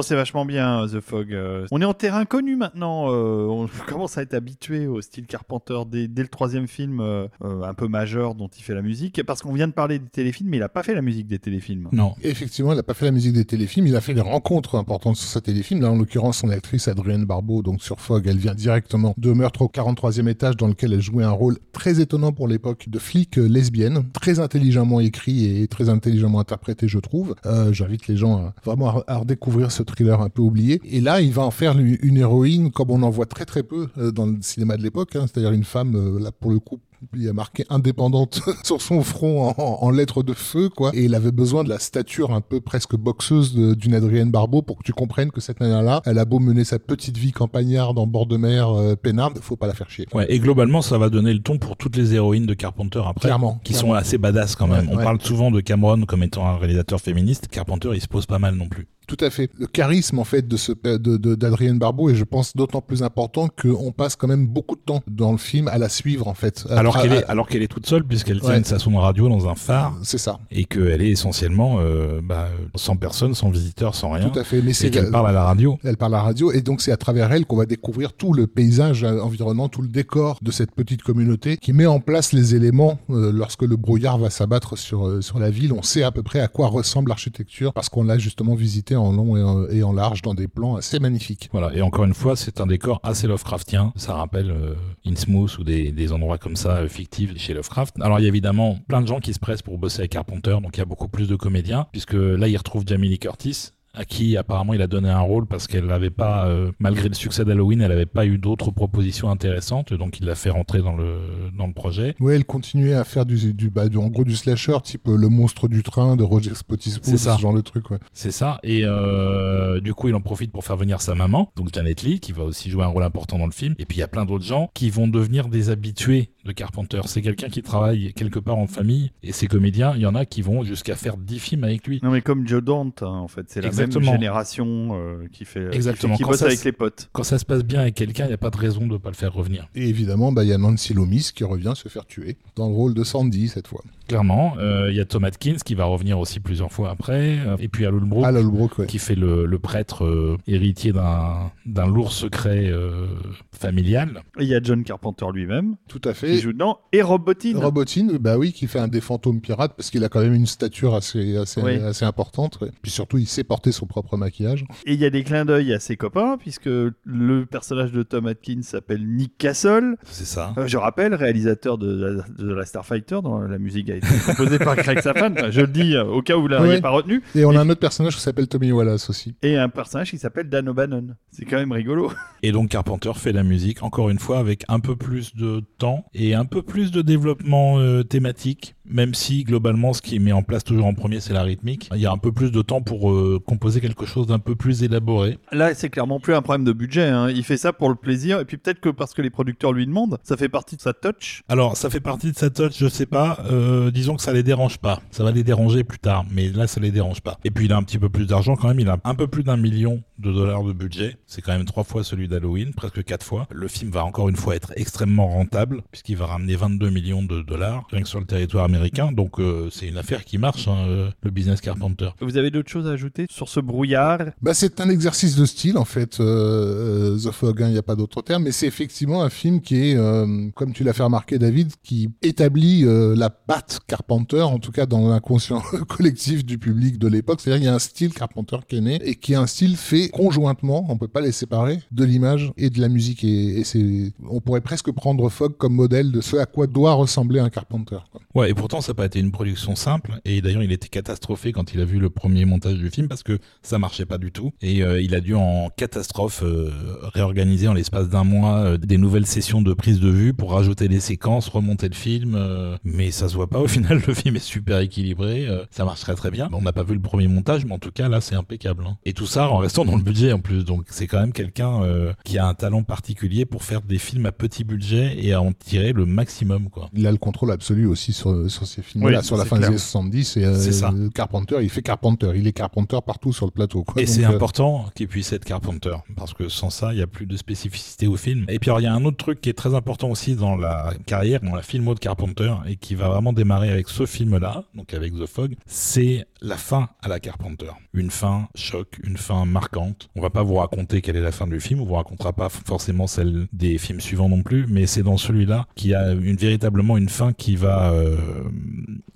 [0.00, 1.30] Bon, c'est vachement bien, The Fog.
[1.34, 3.12] Euh, on est en terrain connu maintenant.
[3.12, 7.28] euh, on commence à être habitué au style Carpenter dès, dès le troisième film euh,
[7.44, 9.22] euh, un peu majeur dont il fait la musique.
[9.26, 11.38] Parce qu'on vient de parler des téléfilms, mais il a pas fait la musique des
[11.38, 11.90] téléfilms.
[11.92, 12.14] Non.
[12.22, 15.16] Effectivement, il n'a pas fait la musique des téléfilms, il a fait des rencontres importantes
[15.16, 15.82] sur sa téléfilm.
[15.82, 19.60] Là, en l'occurrence, son actrice Adrienne Barbeau, donc sur Fogg, elle vient directement de Meurtre
[19.60, 23.36] au 43e étage, dans lequel elle jouait un rôle très étonnant pour l'époque de flic
[23.38, 27.34] euh, lesbienne, très intelligemment écrit et très intelligemment interprété, je trouve.
[27.44, 30.80] Euh, J'invite les gens à vraiment à, à redécouvrir ce thriller un peu oublié.
[30.84, 33.62] Et là, il va en faire une, une héroïne comme on en voit très très
[33.62, 36.58] peu euh, dans le cinéma de l'époque, hein, c'est-à-dire une femme, euh, là pour le
[36.58, 36.80] coup,
[37.16, 40.90] il a marqué indépendante sur son front en, en lettres de feu, quoi.
[40.94, 44.76] Et il avait besoin de la stature un peu presque boxeuse d'une Adrienne Barbeau pour
[44.76, 48.06] que tu comprennes que cette nana-là, elle a beau mener sa petite vie campagnarde en
[48.06, 50.06] bord de mer euh, peinarde, faut pas la faire chier.
[50.12, 53.28] Ouais, et globalement, ça va donner le ton pour toutes les héroïnes de Carpenter après.
[53.28, 53.92] Clairement, Qui clairement.
[53.92, 54.86] sont assez badass quand même.
[54.88, 55.04] Ouais, On ouais.
[55.04, 57.48] parle souvent de Cameron comme étant un réalisateur féministe.
[57.48, 58.86] Carpenter, il se pose pas mal non plus.
[59.06, 59.50] Tout à fait.
[59.58, 63.02] Le charisme en fait de ce de de- d'Adrienne Barbeau est, je pense, d'autant plus
[63.02, 66.34] important qu'on passe quand même beaucoup de temps dans le film à la suivre en
[66.34, 66.64] fait.
[66.70, 68.58] À Alors qu'elle est, alors qu'elle est toute seule puisqu'elle tient Ouais.
[68.58, 70.38] une station de radio dans un phare C'est ça.
[70.52, 74.28] et qu'elle est essentiellement euh, bah, sans personne, sans visiteur, sans rien.
[74.28, 74.62] Tout à fait.
[74.62, 75.78] Mais c'est qu'elle parle à la radio.
[75.84, 78.32] Elle parle à la radio et donc c'est à travers elle qu'on va découvrir tout
[78.32, 82.32] le paysage euh, environnant, tout le décor de cette petite communauté qui met en place
[82.32, 85.72] les éléments euh, lorsque le brouillard va s'abattre sur euh, sur la ville.
[85.72, 89.12] On sait à peu près à quoi ressemble l'architecture parce qu'on l'a justement visité en
[89.12, 91.48] long et en, large dans des plans assez magnifiques.
[91.52, 91.74] Voilà.
[91.74, 93.92] Et encore une fois, c'est un décor assez Lovecraftien.
[93.96, 94.74] Ça rappelle euh,
[95.06, 97.94] Innsmouth ou des, endroits comme ça euh, fictifs chez Lovecraft.
[98.00, 100.56] Alors il y a évidemment plein de gens qui se pressent pour bosser avec Carpenter,
[100.62, 103.72] donc il y a beaucoup plus de comédiens, puisque là il retrouve Jamie Lee Curtis
[103.94, 107.14] à qui apparemment il a donné un rôle parce qu'elle n'avait pas, euh, malgré le
[107.14, 110.96] succès d'Halloween, elle n'avait pas eu d'autres propositions intéressantes, donc il l'a fait rentrer dans
[110.96, 111.18] le,
[111.56, 112.14] dans le projet.
[112.20, 115.16] Ouais, elle continuait à faire du, du, bah, du en gros du slasher type euh,
[115.16, 117.90] le monstre du train de Roger Spottiswoode, ce genre de truc.
[117.90, 117.98] Ouais.
[118.12, 118.60] C'est ça.
[118.62, 122.20] Et euh, du coup, il en profite pour faire venir sa maman, donc Janet Lee,
[122.20, 123.74] qui va aussi jouer un rôle important dans le film.
[123.78, 127.00] Et puis, il y a plein d'autres gens qui vont devenir des habitués de Carpenter.
[127.06, 129.10] C'est quelqu'un qui travaille quelque part en famille.
[129.22, 132.00] Et ces comédiens, il y en a qui vont jusqu'à faire 10 films avec lui.
[132.02, 134.06] Non, mais comme Joe Dante, hein, en fait, c'est la Exactement.
[134.06, 136.14] même génération euh, qui fait, qui Exactement.
[136.16, 137.08] fait- qui bosse ça avec les potes.
[137.12, 138.98] Quand ça se passe bien avec quelqu'un, il n'y a pas de raison de ne
[138.98, 139.68] pas le faire revenir.
[139.74, 142.74] Et évidemment, bah, il y a Nancy Loomis qui revient se faire tuer dans le
[142.74, 143.82] rôle de Sandy cette fois.
[144.10, 144.54] Clairement.
[144.58, 147.38] Euh, Il y a Tom Atkins qui va revenir aussi plusieurs fois après.
[147.46, 148.24] Euh, Et puis, Al Holbrook.
[148.32, 148.86] Lolbrook, ouais.
[148.86, 153.06] qui fait le, le prêtre euh, héritier d'un d'un lourd secret euh,
[153.52, 154.22] familial.
[154.38, 156.38] Et il y a John Carpenter lui-même Tout à qui fait.
[156.38, 157.58] joue dedans et Rob Bottin.
[157.58, 160.46] Robotine, bah oui, qui fait un des fantômes pirates parce qu'il a quand même une
[160.46, 161.76] stature assez, assez, Oui.
[161.76, 162.58] assez importante.
[162.60, 162.70] ouais.
[162.82, 164.64] Puis surtout, il sait porter son propre maquillage.
[164.86, 168.26] Et il y a des clins d'œil à ses copains, puisque le personnage de Tom
[168.26, 169.96] Atkins s'appelle Nick Castle.
[170.04, 170.52] C'est ça.
[170.58, 174.58] Euh, je rappelle, réalisateur de, la- de la Starfighter, dont la musique a été composée
[174.58, 175.34] par Craig Safan.
[175.50, 176.80] Je le dis euh, au cas où vous l'auriez Ouais.
[176.80, 177.22] pas retenu.
[177.34, 179.34] Et on Et- a un autre personnage qui s'appelle Tommy Wallace aussi.
[179.42, 181.08] Et un personnage qui s'appelle Dan O'Bannon.
[181.30, 182.12] C'est quand même rigolo.
[182.42, 186.04] Et donc Carpenter fait la musique, encore une fois, avec un peu plus de temps
[186.14, 190.42] et un peu plus de développement euh, thématique, même si globalement ce qui met en
[190.42, 191.88] place toujours en premier c'est la rythmique.
[191.94, 194.54] Il y a un peu plus de temps pour euh, composer quelque chose d'un peu
[194.56, 195.38] plus élaboré.
[195.52, 197.08] Là, c'est clairement plus un problème de budget.
[197.08, 197.30] hein.
[197.30, 198.40] Il fait ça pour le plaisir.
[198.40, 200.92] Et puis peut-être que parce que les producteurs lui demandent, ça fait partie de sa
[200.92, 201.42] touch.
[201.48, 204.42] Alors ça fait partie de sa touch, je sais pas, euh, disons que ça les
[204.42, 205.00] dérange pas.
[205.10, 207.38] Ça va les déranger plus tard, mais là ça les dérange pas.
[207.44, 209.26] Et puis il a un petit peu plus d'argent quand même, il a un peu
[209.26, 211.16] plus d'un million de dollars de budget.
[211.26, 213.46] C'est quand même trois fois celui d'Halloween, presque quatre fois.
[213.50, 217.42] Le film va encore une fois être extrêmement rentable, puisqu'il va ramener 22 millions de
[217.42, 218.79] dollars, rien que sur le territoire américain.
[219.12, 222.10] Donc euh, c'est une affaire qui marche, hein, euh, le business Carpenter.
[222.20, 224.18] Vous avez d'autres choses à ajouter sur ce brouillard?
[224.42, 227.82] Bah, c'est un exercice de style, en fait, euh, The Fog, hein, il n'y a
[227.82, 231.02] pas d'autre terme, mais c'est effectivement un film qui est, euh, comme tu l'as fait
[231.02, 236.58] remarquer, David, qui établit euh, la patte Carpenter, en tout cas dans l'inconscient collectif du
[236.58, 237.40] public de l'époque.
[237.40, 239.76] C'est-à-dire qu'il y a un style Carpenter qui est né et qui est un style
[239.76, 243.24] fait conjointement, on peut pas les séparer, de l'image et de la musique.
[243.24, 246.94] Et, et c'est, on pourrait presque prendre Fog comme modèle de ce à quoi doit
[246.94, 247.98] ressembler un Carpenter.
[248.10, 248.20] quoi.
[248.34, 250.20] Ouais, et pourtant ça n'a pas été une production simple.
[250.24, 253.24] Et d'ailleurs, il était catastrophé quand il a vu le premier montage du film parce
[253.24, 254.52] que ça marchait pas du tout.
[254.62, 256.70] Et euh, il a dû en catastrophe euh,
[257.02, 260.86] réorganiser en l'espace d'un mois euh, des nouvelles sessions de prise de vue pour rajouter
[260.86, 262.38] des séquences, remonter le film.
[262.84, 264.00] mais ça se voit pas au final.
[264.06, 265.48] Le film est super équilibré.
[265.72, 266.48] ça marche très très bien.
[266.52, 268.84] On n'a pas vu le premier montage, mais en tout cas là, c'est impeccable.
[268.86, 268.98] hein.
[269.04, 270.64] Et tout ça en restant dans le budget en plus.
[270.64, 271.80] Donc c'est quand même quelqu'un
[272.24, 275.52] qui a un talent particulier pour faire des films à petit budget et à en
[275.52, 276.88] tirer le maximum, quoi.
[276.94, 279.70] Il a le contrôle absolu aussi sur, sur ces films-là, Oui, sur la fin clair.
[279.70, 280.36] des années 70.
[280.36, 280.92] Et, euh, C'est ça.
[281.14, 282.32] Carpenter, il fait Carpenter.
[282.34, 283.84] Il est Carpenter partout sur le plateau.
[283.84, 284.02] Quoi.
[284.02, 287.06] Et c'est euh, important qu'il puisse être Carpenter, parce que sans ça, il n'y a
[287.06, 288.44] plus de spécificité au film.
[288.48, 290.56] Et puis alors, il y a un autre truc qui est très important aussi dans
[290.56, 294.64] la carrière, dans la filmo de Carpenter, et qui va vraiment démarrer avec ce film-là,
[294.74, 297.70] donc avec The Fog, c'est la fin à la Carpenter.
[297.92, 300.08] Une fin choc, une fin marquante.
[300.16, 302.48] On va pas vous raconter quelle est la fin du film, on vous racontera pas
[302.48, 306.36] forcément celle des films suivants non plus, mais c'est dans celui-là qu'il y a une,
[306.36, 308.16] véritablement une fin qui va euh,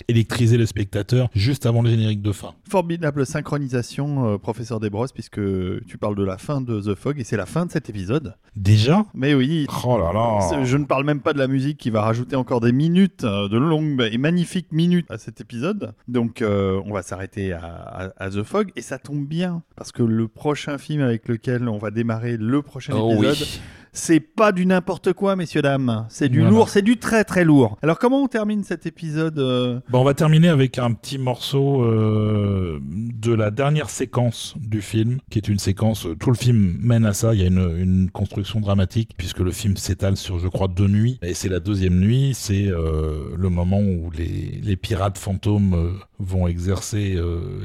[0.08, 2.54] électriser le spectateur juste avant le générique de fin.
[2.68, 5.40] Formidable synchronisation, euh, professeur Desbrosses, puisque
[5.86, 8.34] tu parles de la fin de The Fog et c'est la fin de cet épisode.
[8.56, 9.04] Déjà?
[9.14, 12.02] Mais oui, Oh là là je ne parle même pas de la musique qui va
[12.02, 15.92] rajouter encore des minutes, euh, de longues et magnifiques minutes à cet épisode.
[16.08, 19.92] Donc euh, on va s'arrêter à, à- à The Fog et ça tombe bien parce
[19.92, 23.60] que le prochain film avec lequel on va démarrer le prochain Oh épisode, oui.
[23.94, 26.04] C'est pas du n'importe quoi, messieurs dames.
[26.10, 26.50] C'est du Voilà.
[26.50, 27.78] lourd, c'est du très très lourd.
[27.80, 31.82] Alors comment on termine cet épisode euh, Bon, on va terminer avec un petit morceau
[31.82, 36.76] euh, de la dernière séquence du film, qui est une séquence, euh, tout le film
[36.80, 40.38] mène à ça, il y a une, une construction dramatique, puisque le film s'étale sur,
[40.40, 44.60] je crois, deux nuits, et c'est la deuxième nuit, c'est euh, le moment où les,
[44.62, 47.16] les pirates fantômes vont exercer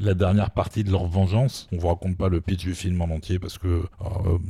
[0.01, 1.67] la dernière partie de leur vengeance.
[1.71, 3.81] On vous raconte pas le pitch du film en entier, parce que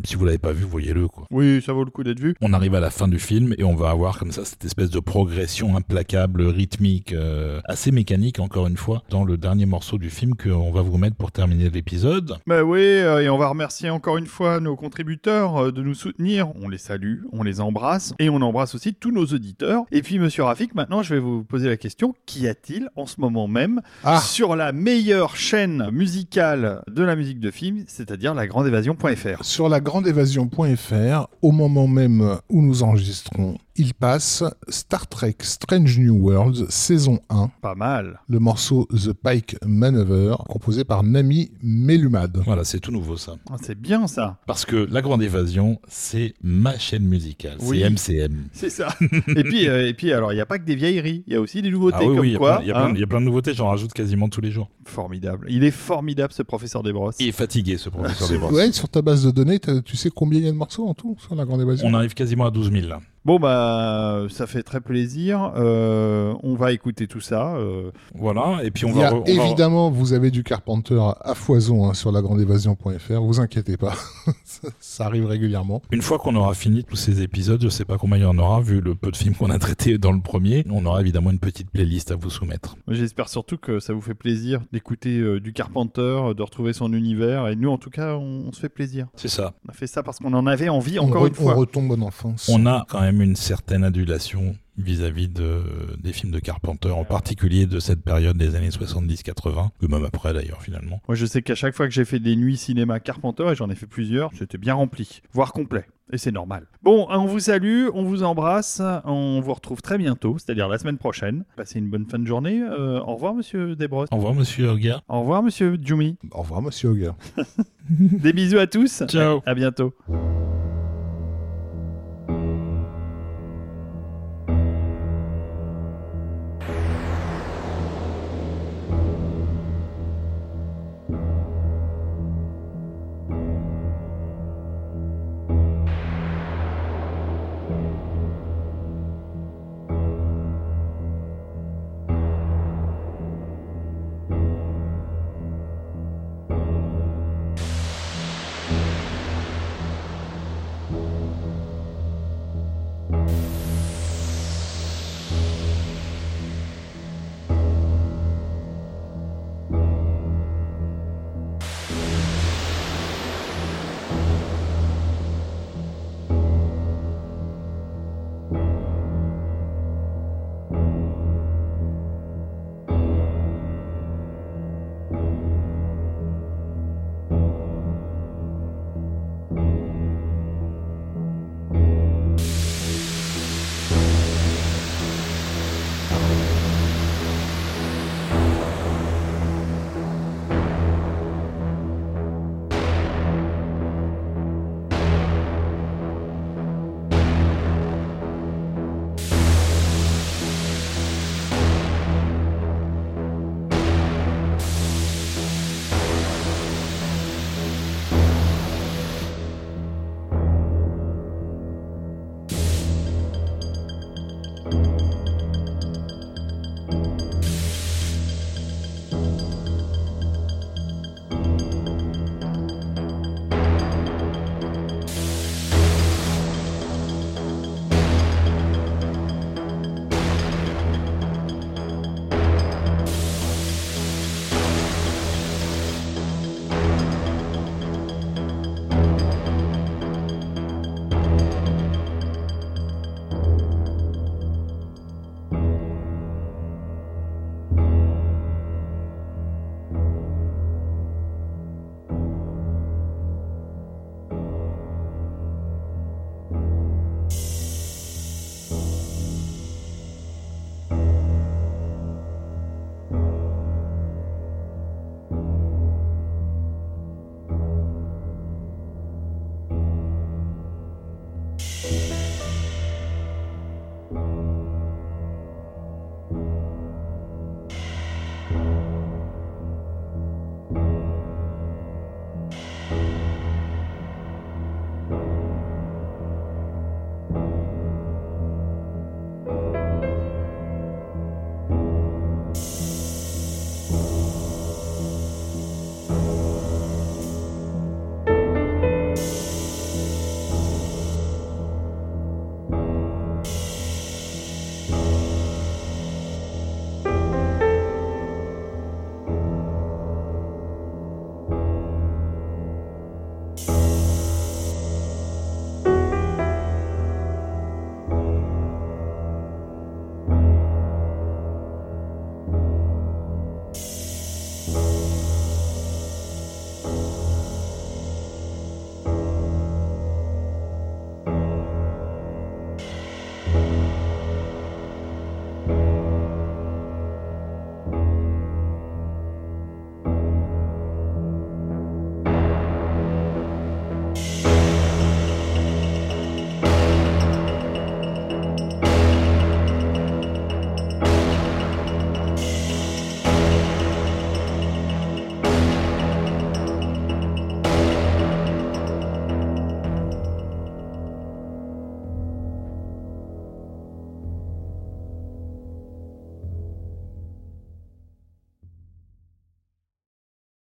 [0.03, 1.25] si vous l'avez pas vu, voyez-le, quoi.
[1.31, 2.33] Oui, ça vaut le coup d'être vu.
[2.41, 4.89] On arrive à la fin du film et on va avoir comme ça cette espèce
[4.89, 10.09] de progression implacable, rythmique, euh, assez mécanique encore une fois, dans le dernier morceau du
[10.09, 12.37] film qu'on va vous mettre pour terminer l'épisode.
[12.47, 15.93] Bah oui, euh, et on va remercier encore une fois nos contributeurs euh, de nous
[15.93, 16.47] soutenir.
[16.59, 19.83] On les salue, on les embrasse, et on embrasse aussi tous nos auditeurs.
[19.91, 23.21] Et puis, monsieur Rafik, maintenant, je vais vous poser la question qu'y a-t-il en ce
[23.21, 24.21] moment même Ah.
[24.21, 29.79] sur la meilleure chaîne musicale de la musique de film, c'est-à-dire la grandeévasion.fr Sur la
[29.81, 37.19] grandévasion.fr, au moment même où nous enregistrons, il passe Star Trek Strange New Worlds saison
[37.29, 38.19] 1, Pas mal.
[38.27, 42.37] le morceau The Pike Maneuver, composé par Nami Melumad.
[42.45, 43.37] Voilà, c'est tout nouveau ça.
[43.49, 44.37] Ah, C'est bien ça.
[44.45, 47.79] Parce que La Grande Évasion, c'est ma chaîne musicale, Oui.
[47.95, 48.49] c'est MCM.
[48.51, 48.89] C'est ça.
[49.27, 51.35] et puis, euh, et puis, alors, il n'y a pas que des vieilleries, il y
[51.37, 52.55] a aussi des nouveautés Ah oui, comme oui, il y a quoi.
[52.57, 52.85] plein- il y, a hein.
[52.87, 54.69] plein- il y a plein de nouveautés, j'en rajoute quasiment tous les jours.
[54.83, 55.47] Formidable.
[55.49, 57.15] Il est formidable, ce professeur Desbrosses.
[57.19, 58.51] Il est fatigué ce professeur Desbrosses.
[58.53, 60.93] Ouais, sur ta base de données, tu sais combien il y a de morceaux en
[60.93, 61.87] tout sur la Grande Évasion?
[61.87, 62.99] On arrive quasiment à 12 000 là.
[63.29, 65.51] Bon, bah, ça fait très plaisir.
[65.55, 67.53] Euh, on va écouter tout ça.
[67.57, 69.09] euh, Voilà, et puis on Il y va...
[69.09, 73.93] a évidemment, vous avez du Carpenter à foison hein, sur la grandévasion.fr, vous inquiétez pas,
[74.79, 75.83] ça, arrive régulièrement.
[75.91, 78.39] Une fois qu'on aura fini tous ces épisodes, je sais pas combien il y en
[78.39, 81.29] aura, vu le peu de films qu'on a traités dans le premier, on aura évidemment
[81.29, 82.77] une petite playlist à vous soumettre.
[82.87, 87.47] J'espère surtout que ça vous fait plaisir d'écouter euh, du Carpenter, de retrouver son univers.
[87.47, 89.05] Et nous, en tout cas, on, on se fait plaisir.
[89.15, 89.53] C'est ça.
[89.67, 91.53] On a fait ça parce qu'on en avait envie, on, encore re- une fois.
[91.53, 92.49] on retombe en enfance.
[92.51, 95.61] On a quand même une certaine adulation vis-à-vis de,
[96.01, 100.33] des films de Carpenter, en particulier de cette période des années 70-80, ou même après
[100.33, 101.01] d'ailleurs finalement.
[101.07, 103.69] Moi, je sais qu'à chaque fois que j'ai fait des nuits cinéma Carpenter, et j'en
[103.69, 105.85] ai fait plusieurs, c'était bien rempli, voire complet.
[106.11, 106.65] Et c'est normal.
[106.81, 110.97] Bon, on vous salue, on vous embrasse, on vous retrouve très bientôt, c'est-à-dire la semaine
[110.97, 111.43] prochaine.
[111.55, 112.63] Passez une bonne fin de journée.
[112.63, 114.09] Euh, au revoir, monsieur Desbrosses.
[114.11, 115.01] Au revoir monsieur Hoga.
[115.07, 116.17] Au revoir, monsieur Jumi.
[116.31, 117.11] Au revoir, monsieur Auger.
[117.89, 119.03] Des bisous à tous.
[119.07, 119.41] Ciao.
[119.45, 119.93] À bientôt.